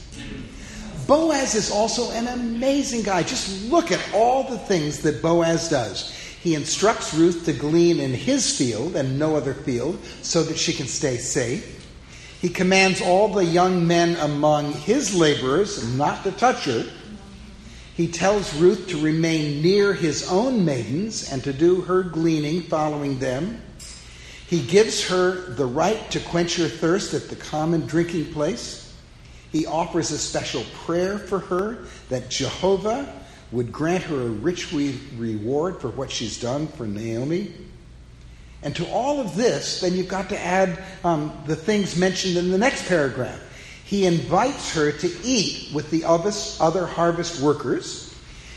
Boaz 1.08 1.54
is 1.54 1.71
also 1.71 2.12
an 2.12 2.28
amazing 2.28 3.04
guy. 3.04 3.23
Just 3.23 3.69
look 3.69 3.91
at 3.91 4.04
all 4.13 4.43
the 4.43 4.58
things 4.58 5.01
that 5.01 5.21
Boaz 5.21 5.69
does. 5.69 6.12
He 6.41 6.56
instructs 6.56 7.13
Ruth 7.13 7.45
to 7.45 7.54
glean 7.54 7.99
in 7.99 8.13
his 8.13 8.58
field 8.58 8.95
and 8.95 9.19
no 9.19 9.36
other 9.36 9.54
field 9.54 10.04
so 10.21 10.43
that 10.43 10.58
she 10.58 10.73
can 10.73 10.88
stay 10.88 11.17
safe. 11.17 11.71
He 12.41 12.49
commands 12.49 13.01
all 13.01 13.28
the 13.28 13.45
young 13.45 13.88
men 13.88 14.15
among 14.17 14.73
his 14.73 15.15
laborers 15.15 15.95
not 15.95 16.23
to 16.23 16.32
touch 16.32 16.65
her 16.65 16.86
he 17.95 18.10
tells 18.10 18.53
Ruth 18.55 18.89
to 18.89 18.99
remain 18.99 19.62
near 19.62 19.93
his 19.93 20.29
own 20.29 20.65
maidens 20.65 21.31
and 21.31 21.41
to 21.45 21.53
do 21.53 21.81
her 21.81 22.03
gleaning 22.03 22.62
following 22.63 23.19
them. 23.19 23.62
He 24.47 24.62
gives 24.62 25.08
her 25.08 25.53
the 25.53 25.65
right 25.65 26.12
to 26.12 26.19
quench 26.19 26.58
her 26.58 26.67
thirst 26.67 27.13
at 27.13 27.29
the 27.29 27.38
common 27.38 27.88
drinking 27.88 28.34
place. 28.34 28.93
He 29.53 29.65
offers 29.65 30.12
a 30.12 30.17
special 30.17 30.65
prayer 30.86 31.17
for 31.17 31.39
her 31.39 31.86
that 32.10 32.29
Jehovah 32.29 33.12
would 33.53 33.71
grant 33.71 34.03
her 34.03 34.23
a 34.23 34.29
rich 34.29 34.73
reward 34.73 35.79
for 35.79 35.88
what 35.88 36.12
she's 36.12 36.38
done 36.38 36.67
for 36.67 36.86
Naomi. 36.86 37.53
And 38.62 38.75
to 38.75 38.86
all 38.88 39.21
of 39.21 39.38
this, 39.38 39.79
then 39.79 39.93
you've 39.93 40.10
got 40.10 40.29
to 40.29 40.39
add 40.39 40.84
um, 41.05 41.31
the 41.45 41.55
things 41.55 41.95
mentioned 41.95 42.36
in 42.36 42.51
the 42.51 42.58
next 42.58 42.89
paragraph 42.89 43.39
he 43.86 44.06
invites 44.06 44.74
her 44.74 44.91
to 44.91 45.15
eat 45.24 45.71
with 45.71 45.91
the 45.91 46.04
other 46.06 46.86
harvest 46.88 47.39
workers. 47.39 48.15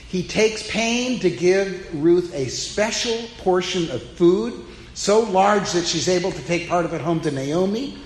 He 0.09 0.27
takes 0.27 0.69
pain 0.71 1.21
to 1.21 1.31
give 1.31 2.03
Ruth 2.03 2.35
a 2.35 2.49
special 2.49 3.29
portion 3.37 3.91
of 3.91 4.03
food, 4.03 4.65
so 4.95 5.21
large 5.21 5.71
that 5.73 5.87
she's 5.87 6.09
able 6.09 6.33
to 6.33 6.43
take 6.43 6.67
part 6.67 6.87
of 6.87 6.95
it 6.95 7.03
home 7.03 7.21
to 7.21 7.31
Naomi. 7.31 7.99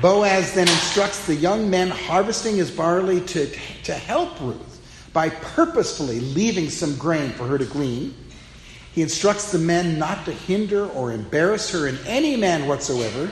Boaz 0.00 0.54
then 0.54 0.66
instructs 0.66 1.26
the 1.26 1.34
young 1.34 1.68
men 1.68 1.90
harvesting 1.90 2.56
his 2.56 2.70
barley 2.70 3.20
to, 3.20 3.46
to 3.84 3.92
help 3.92 4.40
Ruth 4.40 4.80
by 5.12 5.28
purposefully 5.28 6.20
leaving 6.20 6.70
some 6.70 6.96
grain 6.96 7.30
for 7.32 7.46
her 7.46 7.58
to 7.58 7.66
glean. 7.66 8.14
He 8.92 9.02
instructs 9.02 9.52
the 9.52 9.58
men 9.58 9.98
not 9.98 10.24
to 10.24 10.32
hinder 10.32 10.86
or 10.88 11.12
embarrass 11.12 11.70
her 11.72 11.86
in 11.86 11.98
any 12.06 12.36
man 12.36 12.66
whatsoever. 12.66 13.30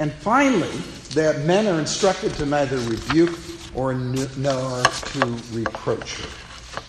And 0.00 0.12
finally, 0.12 0.72
the 1.10 1.34
men 1.46 1.66
are 1.66 1.78
instructed 1.78 2.34
to 2.34 2.46
neither 2.46 2.78
rebuke 2.78 3.38
or 3.74 3.94
nor 3.94 4.82
to 4.82 5.38
reproach 5.52 6.20
her. 6.20 6.80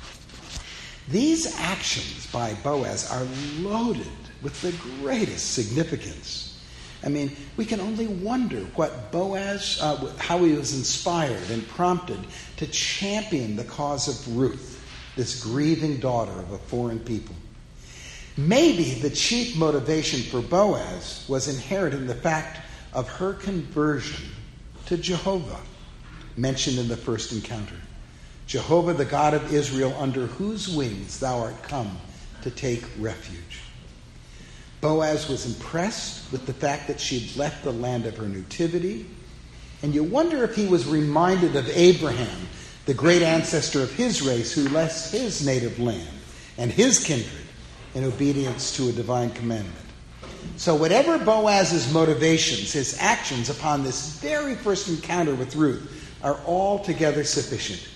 These 1.09 1.57
actions 1.59 2.27
by 2.31 2.53
Boaz 2.55 3.09
are 3.11 3.25
loaded 3.61 4.07
with 4.41 4.61
the 4.61 4.71
greatest 5.01 5.53
significance. 5.53 6.59
I 7.03 7.09
mean, 7.09 7.35
we 7.55 7.65
can 7.65 7.79
only 7.79 8.07
wonder 8.07 8.59
what 8.75 9.11
Boaz, 9.11 9.79
uh, 9.81 10.13
how 10.17 10.43
he 10.43 10.53
was 10.53 10.75
inspired 10.75 11.49
and 11.49 11.67
prompted 11.69 12.19
to 12.57 12.67
champion 12.67 13.55
the 13.55 13.63
cause 13.63 14.07
of 14.07 14.37
Ruth, 14.37 14.83
this 15.15 15.41
grieving 15.41 15.97
daughter 15.97 16.31
of 16.31 16.51
a 16.51 16.57
foreign 16.57 16.99
people. 16.99 17.35
Maybe 18.37 18.95
the 18.95 19.09
chief 19.09 19.57
motivation 19.57 20.21
for 20.21 20.41
Boaz 20.41 21.25
was 21.27 21.47
inherent 21.47 21.93
in 21.93 22.07
the 22.07 22.15
fact 22.15 22.59
of 22.93 23.09
her 23.09 23.33
conversion 23.33 24.29
to 24.87 24.97
Jehovah, 24.97 25.59
mentioned 26.35 26.79
in 26.79 26.87
the 26.87 26.97
first 26.97 27.31
encounter. 27.31 27.75
Jehovah, 28.47 28.93
the 28.93 29.05
God 29.05 29.33
of 29.33 29.53
Israel, 29.53 29.95
under 29.99 30.25
whose 30.25 30.67
wings 30.67 31.19
thou 31.19 31.39
art 31.39 31.61
come 31.63 31.97
to 32.41 32.49
take 32.49 32.83
refuge. 32.97 33.61
Boaz 34.81 35.27
was 35.29 35.45
impressed 35.45 36.31
with 36.31 36.45
the 36.45 36.53
fact 36.53 36.87
that 36.87 36.99
she 36.99 37.19
had 37.19 37.37
left 37.37 37.63
the 37.63 37.71
land 37.71 38.05
of 38.05 38.17
her 38.17 38.27
nativity, 38.27 39.05
and 39.83 39.93
you 39.93 40.03
wonder 40.03 40.43
if 40.43 40.55
he 40.55 40.65
was 40.65 40.87
reminded 40.87 41.55
of 41.55 41.69
Abraham, 41.69 42.47
the 42.85 42.93
great 42.93 43.21
ancestor 43.21 43.83
of 43.83 43.93
his 43.93 44.21
race, 44.21 44.51
who 44.51 44.67
left 44.69 45.11
his 45.11 45.45
native 45.45 45.79
land 45.79 46.09
and 46.57 46.71
his 46.71 47.03
kindred 47.03 47.47
in 47.93 48.03
obedience 48.03 48.75
to 48.77 48.89
a 48.89 48.91
divine 48.91 49.31
commandment. 49.31 49.85
So, 50.57 50.75
whatever 50.75 51.17
Boaz's 51.17 51.91
motivations, 51.93 52.73
his 52.73 52.97
actions 52.99 53.49
upon 53.49 53.83
this 53.83 54.19
very 54.19 54.55
first 54.55 54.89
encounter 54.89 55.33
with 55.35 55.55
Ruth 55.55 56.17
are 56.23 56.39
altogether 56.45 57.23
sufficient. 57.23 57.87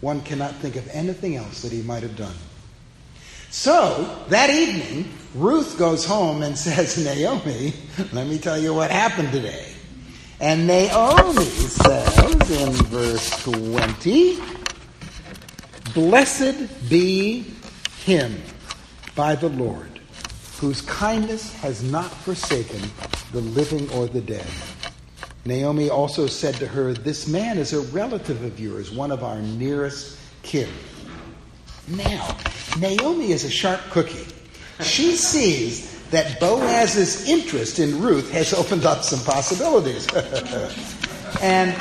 One 0.00 0.20
cannot 0.22 0.54
think 0.56 0.76
of 0.76 0.88
anything 0.88 1.36
else 1.36 1.62
that 1.62 1.72
he 1.72 1.82
might 1.82 2.02
have 2.02 2.16
done. 2.16 2.34
So, 3.50 4.24
that 4.28 4.48
evening, 4.50 5.12
Ruth 5.34 5.76
goes 5.76 6.04
home 6.04 6.42
and 6.42 6.56
says, 6.58 7.02
Naomi, 7.02 7.74
let 8.12 8.26
me 8.26 8.38
tell 8.38 8.58
you 8.58 8.72
what 8.72 8.90
happened 8.90 9.32
today. 9.32 9.66
And 10.40 10.66
Naomi 10.66 11.44
says 11.44 12.50
in 12.50 12.72
verse 12.86 13.42
20, 13.44 14.38
Blessed 15.92 16.88
be 16.88 17.44
him 18.04 18.40
by 19.14 19.34
the 19.34 19.48
Lord, 19.48 19.89
whose 20.60 20.82
kindness 20.82 21.54
has 21.54 21.82
not 21.82 22.10
forsaken 22.10 22.82
the 23.32 23.40
living 23.40 23.90
or 23.92 24.06
the 24.06 24.20
dead. 24.20 24.46
Naomi 25.46 25.88
also 25.88 26.26
said 26.26 26.54
to 26.56 26.66
her, 26.66 26.92
This 26.92 27.26
man 27.26 27.56
is 27.56 27.72
a 27.72 27.80
relative 27.80 28.44
of 28.44 28.60
yours, 28.60 28.90
one 28.90 29.10
of 29.10 29.24
our 29.24 29.40
nearest 29.40 30.18
kin. 30.42 30.68
Now, 31.88 32.36
Naomi 32.78 33.32
is 33.32 33.44
a 33.44 33.50
sharp 33.50 33.80
cookie. 33.90 34.26
She 34.82 35.12
sees 35.12 35.98
that 36.10 36.38
Boaz's 36.40 37.26
interest 37.26 37.78
in 37.78 37.98
Ruth 37.98 38.30
has 38.30 38.52
opened 38.52 38.84
up 38.84 39.02
some 39.02 39.20
possibilities. 39.20 40.06
and 41.40 41.74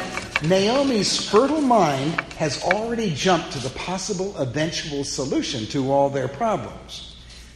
Naomi's 0.48 1.30
fertile 1.30 1.60
mind 1.60 2.22
has 2.38 2.64
already 2.64 3.14
jumped 3.14 3.52
to 3.52 3.60
the 3.60 3.72
possible 3.72 4.38
eventual 4.38 5.04
solution 5.04 5.66
to 5.68 5.92
all 5.92 6.10
their 6.10 6.30
problems. 6.30 7.09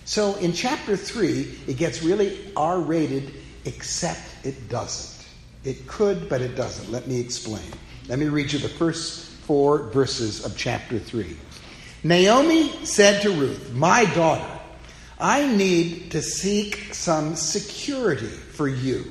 So 0.06 0.36
in 0.36 0.54
chapter 0.54 0.98
3, 0.98 1.60
it 1.68 1.78
gets 1.78 2.04
really 2.04 2.52
R 2.56 2.80
rated, 2.80 3.34
except 3.66 4.22
it 4.44 4.70
doesn't. 4.70 5.26
It 5.64 5.88
could, 5.88 6.28
but 6.28 6.42
it 6.42 6.56
doesn't. 6.56 6.92
Let 6.92 7.08
me 7.08 7.20
explain. 7.20 7.72
Let 8.08 8.20
me 8.20 8.28
read 8.28 8.52
you 8.52 8.60
the 8.60 8.68
first 8.68 9.30
four 9.44 9.90
verses 9.90 10.46
of 10.46 10.58
chapter 10.58 11.00
3. 11.00 11.38
Naomi 12.04 12.70
said 12.86 13.22
to 13.22 13.32
Ruth, 13.32 13.72
My 13.72 14.04
daughter, 14.14 14.60
I 15.20 15.48
need 15.48 16.12
to 16.12 16.22
seek 16.22 16.94
some 16.94 17.36
security 17.36 18.26
for 18.26 18.68
you 18.68 19.06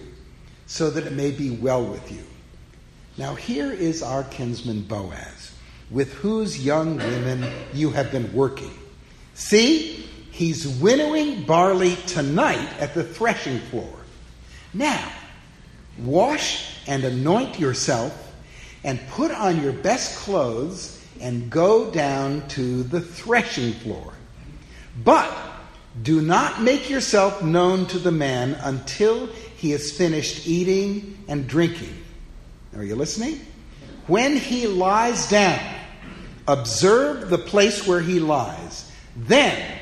so 0.67 0.91
that 0.91 1.07
it 1.07 1.13
may 1.13 1.31
be 1.31 1.51
well 1.51 1.85
with 1.85 2.13
you. 2.13 2.23
Now, 3.17 3.35
here 3.35 3.73
is 3.73 4.03
our 4.03 4.25
kinsman 4.25 4.83
Boaz, 4.83 5.53
with 5.91 6.13
whose 6.15 6.65
young 6.65 6.97
women 6.97 7.51
you 7.73 7.91
have 7.91 8.11
been 8.11 8.31
working. 8.33 8.73
See, 9.35 10.07
he's 10.33 10.67
winnowing 10.67 11.45
barley 11.45 11.95
tonight 12.07 12.69
at 12.81 12.95
the 12.95 13.05
threshing 13.05 13.59
floor. 13.59 13.93
Now, 14.75 15.13
wash 15.99 16.79
and 16.89 17.05
anoint 17.05 17.61
yourself 17.61 18.35
and 18.83 18.99
put 19.11 19.31
on 19.31 19.63
your 19.63 19.75
best 19.75 20.19
clothes 20.19 20.99
and 21.21 21.51
go 21.51 21.91
down 21.91 22.49
to 22.49 22.83
the 22.83 23.01
threshing 23.01 23.75
floor. 23.75 24.15
But 25.05 25.31
do 26.03 26.23
not 26.23 26.63
make 26.63 26.89
yourself 26.89 27.43
known 27.43 27.87
to 27.89 27.99
the 27.99 28.11
man 28.11 28.55
until 28.55 29.27
he 29.27 29.71
has 29.71 29.93
finished 29.93 30.49
eating 30.49 31.23
and 31.29 31.47
drinking. 31.47 31.95
Are 32.75 32.83
you 32.83 32.97
listening? 32.97 33.41
When 34.07 34.37
he 34.37 34.67
lies 34.67 35.29
down, 35.29 35.61
observe 36.49 37.29
the 37.29 37.39
place 37.39 37.87
where 37.87 38.01
he 38.01 38.19
lies. 38.19 38.91
Then 39.15 39.81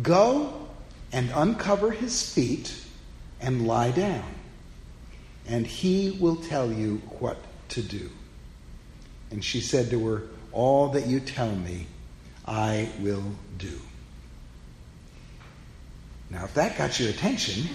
go 0.00 0.68
and 1.12 1.30
uncover 1.34 1.90
his 1.90 2.32
feet 2.32 2.74
and 3.40 3.66
lie 3.66 3.90
down. 3.90 4.24
And 5.46 5.66
he 5.66 6.16
will 6.20 6.36
tell 6.36 6.72
you 6.72 7.02
what 7.18 7.36
to 7.70 7.82
do. 7.82 8.10
And 9.30 9.44
she 9.44 9.60
said 9.60 9.90
to 9.90 10.06
her, 10.06 10.22
all 10.52 10.88
that 10.90 11.06
you 11.06 11.20
tell 11.20 11.50
me, 11.50 11.86
I 12.46 12.88
will 13.00 13.24
do. 13.58 13.78
Now, 16.30 16.44
if 16.44 16.54
that 16.54 16.78
got 16.78 16.98
your 16.98 17.10
attention, 17.10 17.68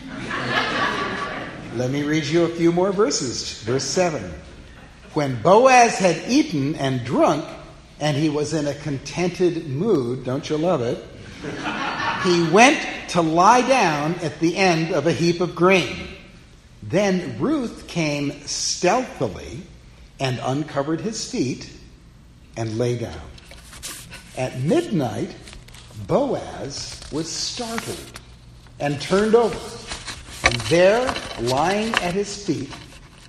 let 1.76 1.92
me 1.92 2.04
read 2.04 2.26
you 2.26 2.44
a 2.46 2.50
few 2.50 2.72
more 2.72 2.92
verses. 2.92 3.62
Verse 3.62 3.84
7. 3.84 4.34
When 5.14 5.42
Boaz 5.42 5.98
had 5.98 6.30
eaten 6.30 6.76
and 6.76 7.04
drunk, 7.04 7.46
and 8.00 8.16
he 8.16 8.30
was 8.30 8.54
in 8.54 8.68
a 8.68 8.74
contented 8.74 9.68
mood, 9.68 10.24
don't 10.24 10.50
you 10.50 10.58
love 10.58 10.82
it? 10.82 11.04
He 12.24 12.50
went 12.50 13.10
to 13.10 13.22
lie 13.22 13.68
down 13.68 14.16
at 14.16 14.40
the 14.40 14.58
end 14.58 14.94
of 14.94 15.08
a 15.08 15.12
heap 15.12 15.42
of 15.42 15.56
grain. 15.56 15.96
Then 16.84 17.40
Ruth 17.40 17.88
came 17.88 18.32
stealthily 18.46 19.62
and 20.20 20.40
uncovered 20.44 21.02
his 21.02 21.30
feet 21.30 21.72
and 22.56 22.78
lay 22.78 22.98
down. 22.98 23.22
At 24.38 24.60
midnight, 24.62 25.36
Boaz 26.08 27.02
was 27.12 27.30
startled 27.30 28.22
and 28.80 29.02
turned 29.02 29.36
over. 29.36 29.60
And 30.44 30.56
there, 30.70 31.14
lying 31.42 31.94
at 31.96 32.14
his 32.14 32.46
feet, 32.46 32.72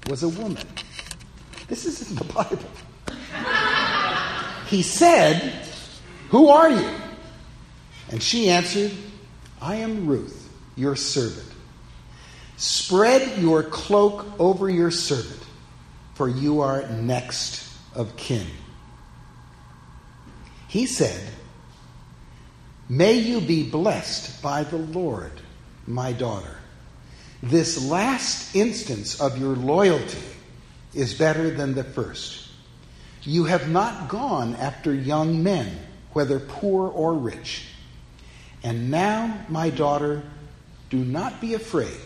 was 0.09 0.23
a 0.23 0.29
woman. 0.29 0.67
This 1.69 1.85
is 1.85 2.11
in 2.11 2.17
the 2.17 2.25
Bible. 2.25 2.59
He 4.69 4.83
said, 4.83 5.67
Who 6.31 6.49
are 6.49 6.71
you? 6.71 6.91
And 8.11 8.23
she 8.23 8.49
answered, 8.49 8.93
I 9.61 9.77
am 9.77 10.07
Ruth, 10.07 10.49
your 10.77 10.97
servant. 10.97 11.47
Spread 12.57 13.39
your 13.39 13.63
cloak 13.63 14.27
over 14.39 14.69
your 14.69 14.91
servant, 14.91 15.43
for 16.15 16.29
you 16.29 16.61
are 16.61 16.89
next 16.89 17.69
of 17.95 18.17
kin. 18.17 18.47
He 20.69 20.87
said, 20.87 21.21
May 22.89 23.15
you 23.15 23.41
be 23.41 23.69
blessed 23.69 24.43
by 24.43 24.65
the 24.65 24.79
Lord, 24.79 25.33
my 25.87 26.13
daughter. 26.13 26.57
This 27.43 27.85
last 27.89 28.57
instance 28.57 29.21
of 29.21 29.39
your 29.39 29.55
loyalty 29.55 30.19
is 30.95 31.15
better 31.15 31.51
than 31.51 31.75
the 31.75 31.85
first. 31.85 32.49
You 33.23 33.45
have 33.45 33.69
not 33.69 34.09
gone 34.09 34.57
after 34.57 34.93
young 34.93 35.43
men, 35.43 35.79
whether 36.13 36.41
poor 36.41 36.89
or 36.89 37.15
rich. 37.15 37.67
And 38.63 38.91
now, 38.91 39.45
my 39.49 39.71
daughter, 39.71 40.23
do 40.91 40.99
not 40.99 41.41
be 41.41 41.55
afraid. 41.55 42.01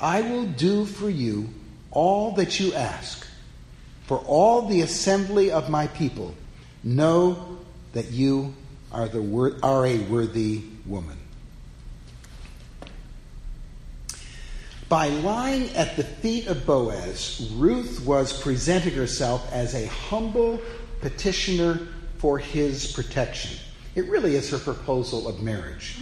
I 0.00 0.22
will 0.22 0.46
do 0.46 0.86
for 0.86 1.10
you 1.10 1.50
all 1.90 2.32
that 2.32 2.58
you 2.60 2.72
ask. 2.74 3.26
For 4.06 4.18
all 4.18 4.62
the 4.62 4.80
assembly 4.80 5.50
of 5.50 5.70
my 5.70 5.86
people 5.88 6.34
know 6.82 7.58
that 7.92 8.10
you 8.10 8.54
are, 8.90 9.08
the 9.08 9.22
wor- 9.22 9.56
are 9.62 9.86
a 9.86 9.98
worthy 9.98 10.62
woman. 10.86 11.16
By 14.88 15.08
lying 15.08 15.70
at 15.76 15.96
the 15.96 16.02
feet 16.02 16.48
of 16.48 16.66
Boaz, 16.66 17.48
Ruth 17.54 18.04
was 18.04 18.42
presenting 18.42 18.94
herself 18.94 19.48
as 19.52 19.74
a 19.74 19.86
humble 19.86 20.60
petitioner 21.00 21.86
for 22.18 22.38
his 22.38 22.92
protection. 22.92 23.56
It 23.94 24.08
really 24.08 24.36
is 24.36 24.50
her 24.50 24.58
proposal 24.58 25.28
of 25.28 25.42
marriage. 25.42 25.98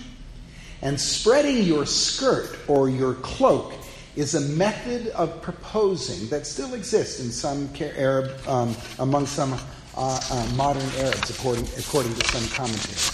And 0.82 1.00
spreading 1.00 1.64
your 1.64 1.86
skirt 1.86 2.56
or 2.68 2.88
your 2.88 3.14
cloak 3.14 3.72
is 4.14 4.34
a 4.34 4.40
method 4.40 5.08
of 5.08 5.42
proposing 5.42 6.28
that 6.28 6.46
still 6.46 6.74
exists 6.74 7.20
in 7.20 7.30
some 7.30 7.70
Arab, 7.80 8.32
um, 8.48 8.76
among 8.98 9.26
some 9.26 9.52
uh, 9.96 10.20
uh, 10.30 10.52
modern 10.54 10.88
Arabs, 10.98 11.30
according, 11.30 11.66
according 11.78 12.14
to 12.14 12.24
some 12.28 12.48
commentaries. 12.50 13.10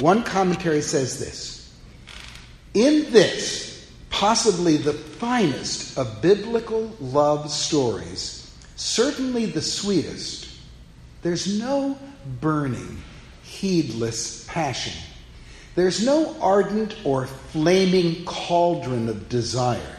One 0.00 0.22
commentary 0.22 0.80
says 0.80 1.18
this 1.18 1.72
In 2.74 3.10
this, 3.12 3.90
possibly 4.10 4.76
the 4.76 4.92
finest 4.92 5.98
of 5.98 6.22
biblical 6.22 6.96
love 7.00 7.50
stories, 7.50 8.56
certainly 8.76 9.46
the 9.46 9.62
sweetest, 9.62 10.48
there's 11.22 11.58
no 11.58 11.98
burning, 12.40 13.02
heedless 13.48 14.44
passion. 14.46 14.92
There's 15.74 16.04
no 16.04 16.36
ardent 16.40 16.96
or 17.04 17.26
flaming 17.26 18.24
cauldron 18.24 19.08
of 19.08 19.28
desire. 19.28 19.96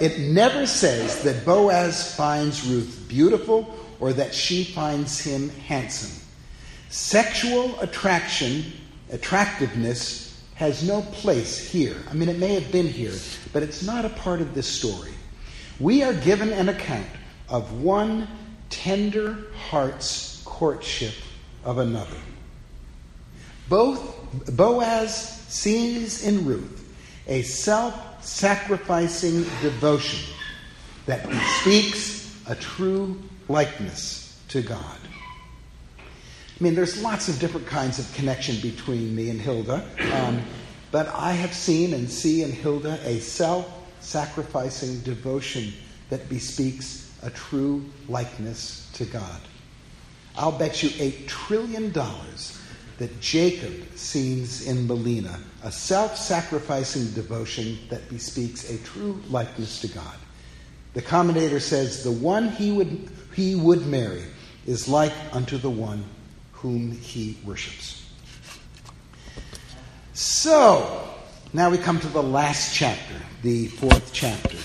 It 0.00 0.18
never 0.18 0.66
says 0.66 1.22
that 1.24 1.44
Boaz 1.44 2.14
finds 2.14 2.66
Ruth 2.66 3.04
beautiful 3.08 3.76
or 4.00 4.12
that 4.14 4.34
she 4.34 4.64
finds 4.64 5.20
him 5.20 5.50
handsome. 5.50 6.20
Sexual 6.90 7.78
attraction, 7.80 8.72
attractiveness, 9.12 10.42
has 10.54 10.82
no 10.82 11.02
place 11.02 11.58
here. 11.58 11.96
I 12.10 12.14
mean, 12.14 12.28
it 12.28 12.38
may 12.38 12.54
have 12.54 12.70
been 12.72 12.88
here, 12.88 13.14
but 13.52 13.62
it's 13.62 13.82
not 13.82 14.04
a 14.04 14.10
part 14.10 14.40
of 14.40 14.54
this 14.54 14.66
story. 14.66 15.12
We 15.80 16.02
are 16.02 16.14
given 16.14 16.52
an 16.52 16.68
account 16.68 17.08
of 17.48 17.82
one 17.82 18.28
tender 18.70 19.46
heart's 19.68 20.42
courtship 20.44 21.14
of 21.64 21.78
another. 21.78 22.16
Both 23.68 24.56
Boaz 24.56 25.14
sees 25.48 26.24
in 26.24 26.44
Ruth 26.44 26.80
a 27.26 27.42
self 27.42 28.24
sacrificing 28.24 29.44
devotion 29.62 30.34
that 31.06 31.28
bespeaks 31.28 32.34
a 32.46 32.54
true 32.54 33.20
likeness 33.48 34.40
to 34.48 34.62
God. 34.62 34.98
I 35.98 36.62
mean, 36.62 36.74
there's 36.74 37.02
lots 37.02 37.28
of 37.28 37.38
different 37.40 37.66
kinds 37.66 37.98
of 37.98 38.12
connection 38.14 38.60
between 38.60 39.14
me 39.14 39.30
and 39.30 39.40
Hilda, 39.40 39.84
um, 40.12 40.42
but 40.90 41.08
I 41.08 41.32
have 41.32 41.52
seen 41.52 41.94
and 41.94 42.08
see 42.08 42.42
in 42.42 42.52
Hilda 42.52 43.00
a 43.04 43.18
self 43.18 43.68
sacrificing 44.00 45.00
devotion 45.00 45.72
that 46.10 46.28
bespeaks 46.28 47.10
a 47.22 47.30
true 47.30 47.84
likeness 48.08 48.90
to 48.94 49.04
God. 49.04 49.40
I'll 50.36 50.52
bet 50.52 50.82
you 50.82 50.90
$8 50.90 51.26
trillion 51.26 51.92
that 52.98 53.20
Jacob 53.20 53.72
sees 53.96 54.66
in 54.66 54.86
Melina 54.86 55.38
a 55.62 55.72
self 55.72 56.16
sacrificing 56.16 57.10
devotion 57.12 57.78
that 57.88 58.08
bespeaks 58.08 58.70
a 58.70 58.78
true 58.84 59.20
likeness 59.28 59.80
to 59.80 59.88
God. 59.88 60.16
The 60.94 61.02
commentator 61.02 61.60
says, 61.60 62.04
The 62.04 62.12
one 62.12 62.50
he 62.50 62.70
would, 62.72 63.08
he 63.34 63.54
would 63.56 63.86
marry 63.86 64.24
is 64.66 64.88
like 64.88 65.12
unto 65.32 65.58
the 65.58 65.70
one 65.70 66.04
whom 66.52 66.92
he 66.92 67.36
worships. 67.44 68.08
So, 70.12 71.08
now 71.52 71.70
we 71.70 71.78
come 71.78 71.98
to 72.00 72.08
the 72.08 72.22
last 72.22 72.74
chapter, 72.74 73.14
the 73.42 73.66
fourth 73.66 74.12
chapter. 74.12 74.56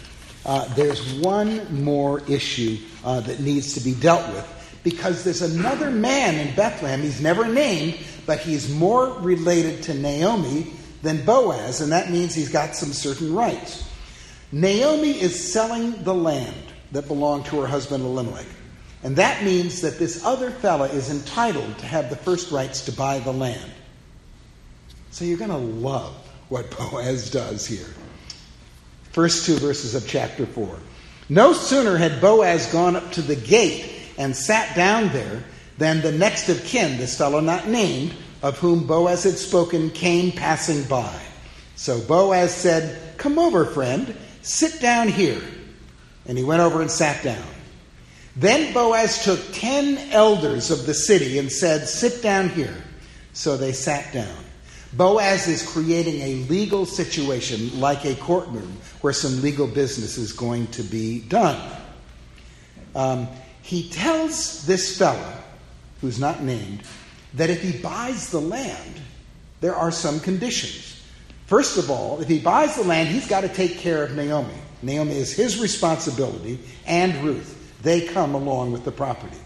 Uh, 0.45 0.71
there's 0.75 1.13
one 1.15 1.83
more 1.83 2.21
issue 2.29 2.77
uh, 3.03 3.19
that 3.21 3.39
needs 3.39 3.73
to 3.73 3.79
be 3.79 3.93
dealt 3.95 4.27
with 4.33 4.79
because 4.83 5.23
there's 5.23 5.41
another 5.41 5.91
man 5.91 6.35
in 6.35 6.55
Bethlehem. 6.55 7.01
He's 7.01 7.21
never 7.21 7.45
named, 7.45 7.97
but 8.29 8.41
he's 8.41 8.71
more 8.71 9.07
related 9.21 9.81
to 9.81 9.91
Naomi 9.95 10.71
than 11.01 11.25
Boaz, 11.25 11.81
and 11.81 11.91
that 11.91 12.11
means 12.11 12.35
he's 12.35 12.51
got 12.51 12.75
some 12.75 12.93
certain 12.93 13.33
rights. 13.33 13.89
Naomi 14.51 15.19
is 15.19 15.51
selling 15.51 16.03
the 16.03 16.13
land 16.13 16.53
that 16.91 17.07
belonged 17.07 17.45
to 17.45 17.59
her 17.59 17.65
husband 17.65 18.03
Elimelech. 18.03 18.45
And 19.01 19.15
that 19.15 19.43
means 19.43 19.81
that 19.81 19.97
this 19.97 20.23
other 20.23 20.51
fella 20.51 20.89
is 20.89 21.09
entitled 21.09 21.79
to 21.79 21.87
have 21.87 22.11
the 22.11 22.15
first 22.17 22.51
rights 22.51 22.85
to 22.85 22.91
buy 22.91 23.17
the 23.17 23.33
land. 23.33 23.71
So 25.09 25.25
you're 25.25 25.39
going 25.39 25.49
to 25.49 25.57
love 25.57 26.13
what 26.49 26.69
Boaz 26.77 27.31
does 27.31 27.65
here. 27.65 27.89
First 29.11 29.47
two 29.47 29.55
verses 29.55 29.95
of 29.95 30.07
chapter 30.07 30.45
4. 30.45 30.77
No 31.29 31.51
sooner 31.51 31.97
had 31.97 32.21
Boaz 32.21 32.71
gone 32.71 32.95
up 32.95 33.11
to 33.13 33.23
the 33.23 33.35
gate 33.35 33.91
and 34.19 34.35
sat 34.35 34.75
down 34.75 35.09
there 35.13 35.43
than 35.79 36.01
the 36.01 36.11
next 36.11 36.49
of 36.49 36.63
kin, 36.65 36.97
this 36.97 37.17
fellow 37.17 37.39
not 37.39 37.67
named, 37.67 38.13
of 38.43 38.57
whom 38.59 38.85
Boaz 38.85 39.23
had 39.23 39.37
spoken, 39.37 39.89
came 39.89 40.31
passing 40.31 40.83
by. 40.83 41.19
So 41.75 42.01
Boaz 42.01 42.53
said, 42.53 43.17
Come 43.17 43.39
over, 43.39 43.65
friend, 43.65 44.15
sit 44.41 44.81
down 44.81 45.07
here. 45.07 45.41
And 46.27 46.37
he 46.37 46.43
went 46.43 46.61
over 46.61 46.81
and 46.81 46.91
sat 46.91 47.23
down. 47.23 47.47
Then 48.35 48.73
Boaz 48.73 49.23
took 49.23 49.39
ten 49.53 49.97
elders 50.11 50.69
of 50.69 50.85
the 50.85 50.93
city 50.93 51.39
and 51.39 51.51
said, 51.51 51.87
Sit 51.87 52.21
down 52.21 52.49
here. 52.49 52.75
So 53.31 53.55
they 53.55 53.71
sat 53.71 54.13
down. 54.13 54.43
Boaz 54.93 55.47
is 55.47 55.65
creating 55.65 56.21
a 56.21 56.35
legal 56.49 56.85
situation 56.85 57.79
like 57.79 58.05
a 58.05 58.15
courtroom 58.15 58.77
where 58.99 59.13
some 59.13 59.41
legal 59.41 59.67
business 59.67 60.17
is 60.17 60.33
going 60.33 60.67
to 60.67 60.83
be 60.83 61.21
done. 61.21 61.77
Um, 62.95 63.27
he 63.61 63.89
tells 63.89 64.65
this 64.65 64.97
fellow, 64.97 65.39
who's 66.01 66.19
not 66.19 66.43
named, 66.43 66.83
that 67.33 67.49
if 67.49 67.61
he 67.61 67.79
buys 67.81 68.29
the 68.29 68.41
land, 68.41 68.99
there 69.61 69.75
are 69.75 69.91
some 69.91 70.19
conditions. 70.19 71.01
First 71.45 71.77
of 71.77 71.89
all, 71.89 72.21
if 72.21 72.27
he 72.27 72.39
buys 72.39 72.75
the 72.75 72.83
land, 72.83 73.09
he's 73.09 73.27
got 73.27 73.41
to 73.41 73.49
take 73.49 73.77
care 73.77 74.03
of 74.03 74.15
Naomi. 74.15 74.53
Naomi 74.81 75.15
is 75.15 75.33
his 75.33 75.59
responsibility, 75.59 76.59
and 76.85 77.15
Ruth. 77.23 77.55
They 77.81 78.01
come 78.07 78.35
along 78.35 78.71
with 78.71 78.85
the 78.85 78.91
property. 78.91 79.37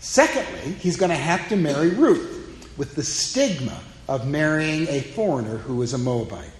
Secondly, 0.00 0.72
he's 0.74 0.96
going 0.96 1.10
to 1.10 1.16
have 1.16 1.48
to 1.48 1.56
marry 1.56 1.90
Ruth 1.90 2.74
with 2.76 2.94
the 2.94 3.02
stigma 3.02 3.80
of 4.08 4.26
marrying 4.26 4.86
a 4.88 5.00
foreigner 5.00 5.56
who 5.56 5.82
is 5.82 5.92
a 5.92 5.98
Moabite. 5.98 6.50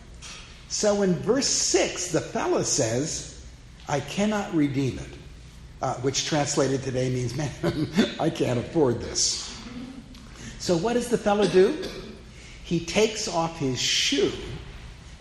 So 0.69 1.03
in 1.03 1.15
verse 1.17 1.47
6, 1.47 2.09
the 2.13 2.21
fellow 2.21 2.63
says, 2.63 3.45
I 3.89 4.01
cannot 4.01 4.55
redeem 4.55 4.99
it 4.99 5.19
uh, 5.83 5.95
which 5.97 6.27
translated 6.27 6.83
today 6.83 7.11
means, 7.11 7.37
man, 7.37 7.51
I 8.21 8.31
can't 8.31 8.59
afford 8.59 9.01
this. 9.01 9.51
So 10.59 10.77
what 10.77 10.95
does 10.95 11.09
the 11.09 11.19
fellow 11.19 11.47
do? 11.47 11.77
He 12.65 12.85
takes 12.85 13.29
off 13.29 13.59
his 13.59 13.81
shoe 13.81 14.33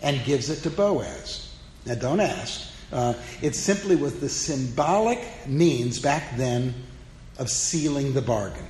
and 0.02 0.24
gives 0.24 0.48
it 0.50 0.62
to 0.62 0.70
Boaz. 0.70 1.54
Now, 1.84 1.94
don't 1.96 2.20
ask. 2.20 2.70
Uh, 2.92 3.14
it 3.42 3.54
simply 3.54 3.96
was 3.96 4.20
the 4.20 4.28
symbolic 4.28 5.18
means 5.46 5.98
back 5.98 6.36
then 6.36 6.74
of 7.38 7.50
sealing 7.50 8.14
the 8.14 8.22
bargain. 8.22 8.66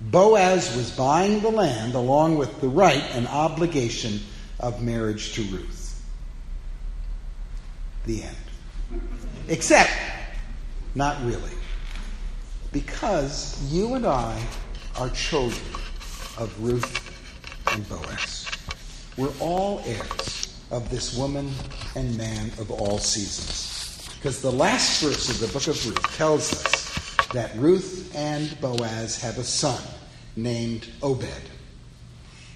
Boaz 0.00 0.76
was 0.76 0.90
buying 0.90 1.40
the 1.40 1.50
land 1.50 1.94
along 1.94 2.36
with 2.36 2.60
the 2.60 2.68
right 2.68 3.02
and 3.12 3.26
obligation 3.28 4.20
of 4.60 4.82
marriage 4.82 5.32
to 5.34 5.42
Ruth. 5.44 6.04
The 8.04 8.22
end. 8.22 8.36
Except 9.48 9.90
not 10.96 11.22
really. 11.24 11.52
Because 12.72 13.62
you 13.70 13.94
and 13.94 14.06
I 14.06 14.42
are 14.98 15.10
children 15.10 15.62
of 16.38 16.52
Ruth 16.58 17.12
and 17.70 17.86
Boaz. 17.86 18.48
We're 19.18 19.32
all 19.38 19.82
heirs 19.84 20.58
of 20.70 20.90
this 20.90 21.16
woman 21.16 21.52
and 21.94 22.16
man 22.16 22.50
of 22.58 22.70
all 22.70 22.98
seasons. 22.98 24.08
Because 24.16 24.40
the 24.40 24.50
last 24.50 25.02
verse 25.02 25.28
of 25.28 25.38
the 25.38 25.48
book 25.48 25.66
of 25.68 25.86
Ruth 25.86 26.16
tells 26.16 26.52
us 26.52 27.26
that 27.28 27.54
Ruth 27.56 28.12
and 28.16 28.58
Boaz 28.62 29.20
have 29.20 29.36
a 29.36 29.44
son 29.44 29.82
named 30.34 30.88
Obed. 31.02 31.42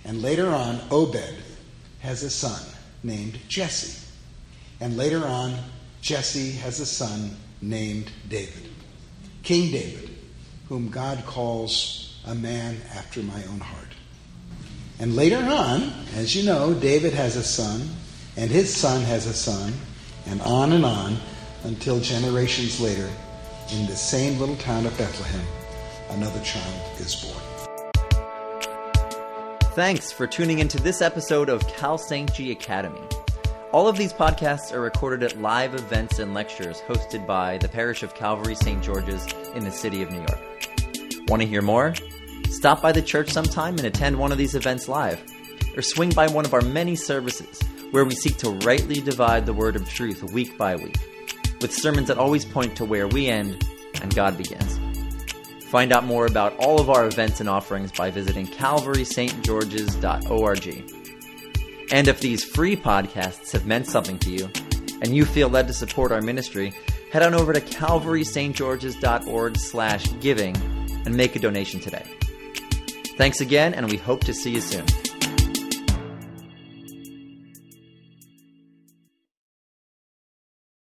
And 0.07 0.23
later 0.23 0.49
on, 0.49 0.81
Obed 0.91 1.37
has 2.01 2.23
a 2.23 2.31
son 2.31 2.63
named 3.03 3.39
Jesse. 3.49 4.03
And 4.81 4.97
later 4.97 5.27
on, 5.27 5.59
Jesse 6.01 6.53
has 6.53 6.81
a 6.81 6.87
son 6.87 7.37
named 7.63 8.11
David. 8.29 8.69
King 9.43 9.71
David, 9.71 10.11
whom 10.69 10.89
God 10.89 11.25
calls 11.27 12.21
a 12.27 12.35
man 12.35 12.77
after 12.95 13.23
my 13.23 13.43
own 13.45 13.61
heart. 13.61 13.89
And 14.99 15.17
later 15.17 15.39
on, 15.39 15.93
as 16.15 16.37
you 16.37 16.45
know, 16.45 16.75
David 16.75 17.15
has 17.15 17.37
a 17.37 17.43
son, 17.43 17.89
and 18.37 18.51
his 18.51 18.75
son 18.75 19.03
has 19.03 19.27
a 19.27 19.33
son, 19.33 19.73
and 20.27 20.41
on 20.43 20.73
and 20.73 20.85
on 20.85 21.17
until 21.65 22.01
generations 22.01 22.81
later, 22.81 23.09
in 23.73 23.87
the 23.87 23.97
same 23.97 24.39
little 24.39 24.57
town 24.57 24.87
of 24.87 24.97
Bethlehem, 24.99 25.47
another 26.11 26.41
child 26.43 27.01
is 27.01 27.15
born. 27.17 27.51
Thanks 29.75 30.13
for 30.13 30.27
tuning 30.27 30.59
into 30.59 30.79
this 30.79 31.01
episode 31.01 31.49
of 31.49 31.67
Cal 31.69 31.97
St. 31.97 32.33
G 32.35 32.51
Academy. 32.51 33.01
All 33.73 33.87
of 33.87 33.97
these 33.97 34.13
podcasts 34.13 34.73
are 34.73 34.81
recorded 34.81 35.23
at 35.23 35.41
live 35.41 35.77
events 35.77 36.19
and 36.19 36.35
lectures 36.35 36.81
hosted 36.89 37.25
by 37.25 37.57
the 37.59 37.69
Parish 37.69 38.03
of 38.03 38.17
Calvary 38.17 38.57
St. 38.57 38.83
George's 38.83 39.25
in 39.55 39.63
the 39.63 39.71
city 39.71 40.03
of 40.03 40.11
New 40.11 40.19
York. 40.19 40.41
Want 41.29 41.41
to 41.41 41.47
hear 41.47 41.63
more? 41.63 41.95
Stop 42.47 42.83
by 42.83 42.91
the 42.91 43.01
church 43.01 43.31
sometime 43.31 43.77
and 43.77 43.85
attend 43.85 44.19
one 44.19 44.33
of 44.33 44.39
these 44.39 44.57
events 44.57 44.89
live, 44.89 45.23
or 45.77 45.83
swing 45.83 46.11
by 46.11 46.27
one 46.27 46.45
of 46.45 46.53
our 46.53 46.63
many 46.63 46.97
services 46.97 47.63
where 47.93 48.05
we 48.05 48.17
seek 48.17 48.39
to 48.39 48.51
rightly 48.51 49.01
divide 49.01 49.47
the 49.47 49.55
word 49.55 49.77
of 49.77 49.89
truth 49.89 50.25
week 50.33 50.59
by 50.59 50.75
week, 50.75 50.99
with 51.61 51.73
sermons 51.73 52.09
that 52.09 52.19
always 52.19 52.45
point 52.45 52.75
to 52.75 52.85
where 52.85 53.07
we 53.07 53.29
end 53.29 53.65
and 54.03 54.13
God 54.13 54.37
begins. 54.37 54.81
Find 55.67 55.93
out 55.93 56.03
more 56.03 56.27
about 56.27 56.57
all 56.57 56.81
of 56.81 56.91
our 56.91 57.07
events 57.07 57.39
and 57.39 57.49
offerings 57.49 57.93
by 57.93 58.11
visiting 58.11 58.49
calvarystgeorges.org. 58.49 61.00
And 61.93 62.07
if 62.07 62.21
these 62.21 62.45
free 62.45 62.77
podcasts 62.77 63.53
have 63.53 63.67
meant 63.67 63.87
something 63.87 64.19
to 64.21 64.31
you, 64.31 64.51
and 65.03 65.15
you 65.15 65.25
feel 65.25 65.49
led 65.49 65.67
to 65.69 65.73
support 65.73 66.13
our 66.13 66.21
ministry, 66.21 66.73
head 67.11 67.23
on 67.23 67.35
over 67.35 67.53
to 67.53 67.61
calvarystgeorges.org 67.61 69.57
slash 69.57 70.07
giving 70.21 70.57
and 71.05 71.17
make 71.17 71.35
a 71.35 71.39
donation 71.39 71.81
today. 71.81 72.05
Thanks 73.17 73.41
again, 73.41 73.75
and 73.75 73.91
we 73.91 73.97
hope 73.97 74.25
to 74.25 74.35
see 74.35 74.53
you 74.53 74.61
soon. 74.61 74.87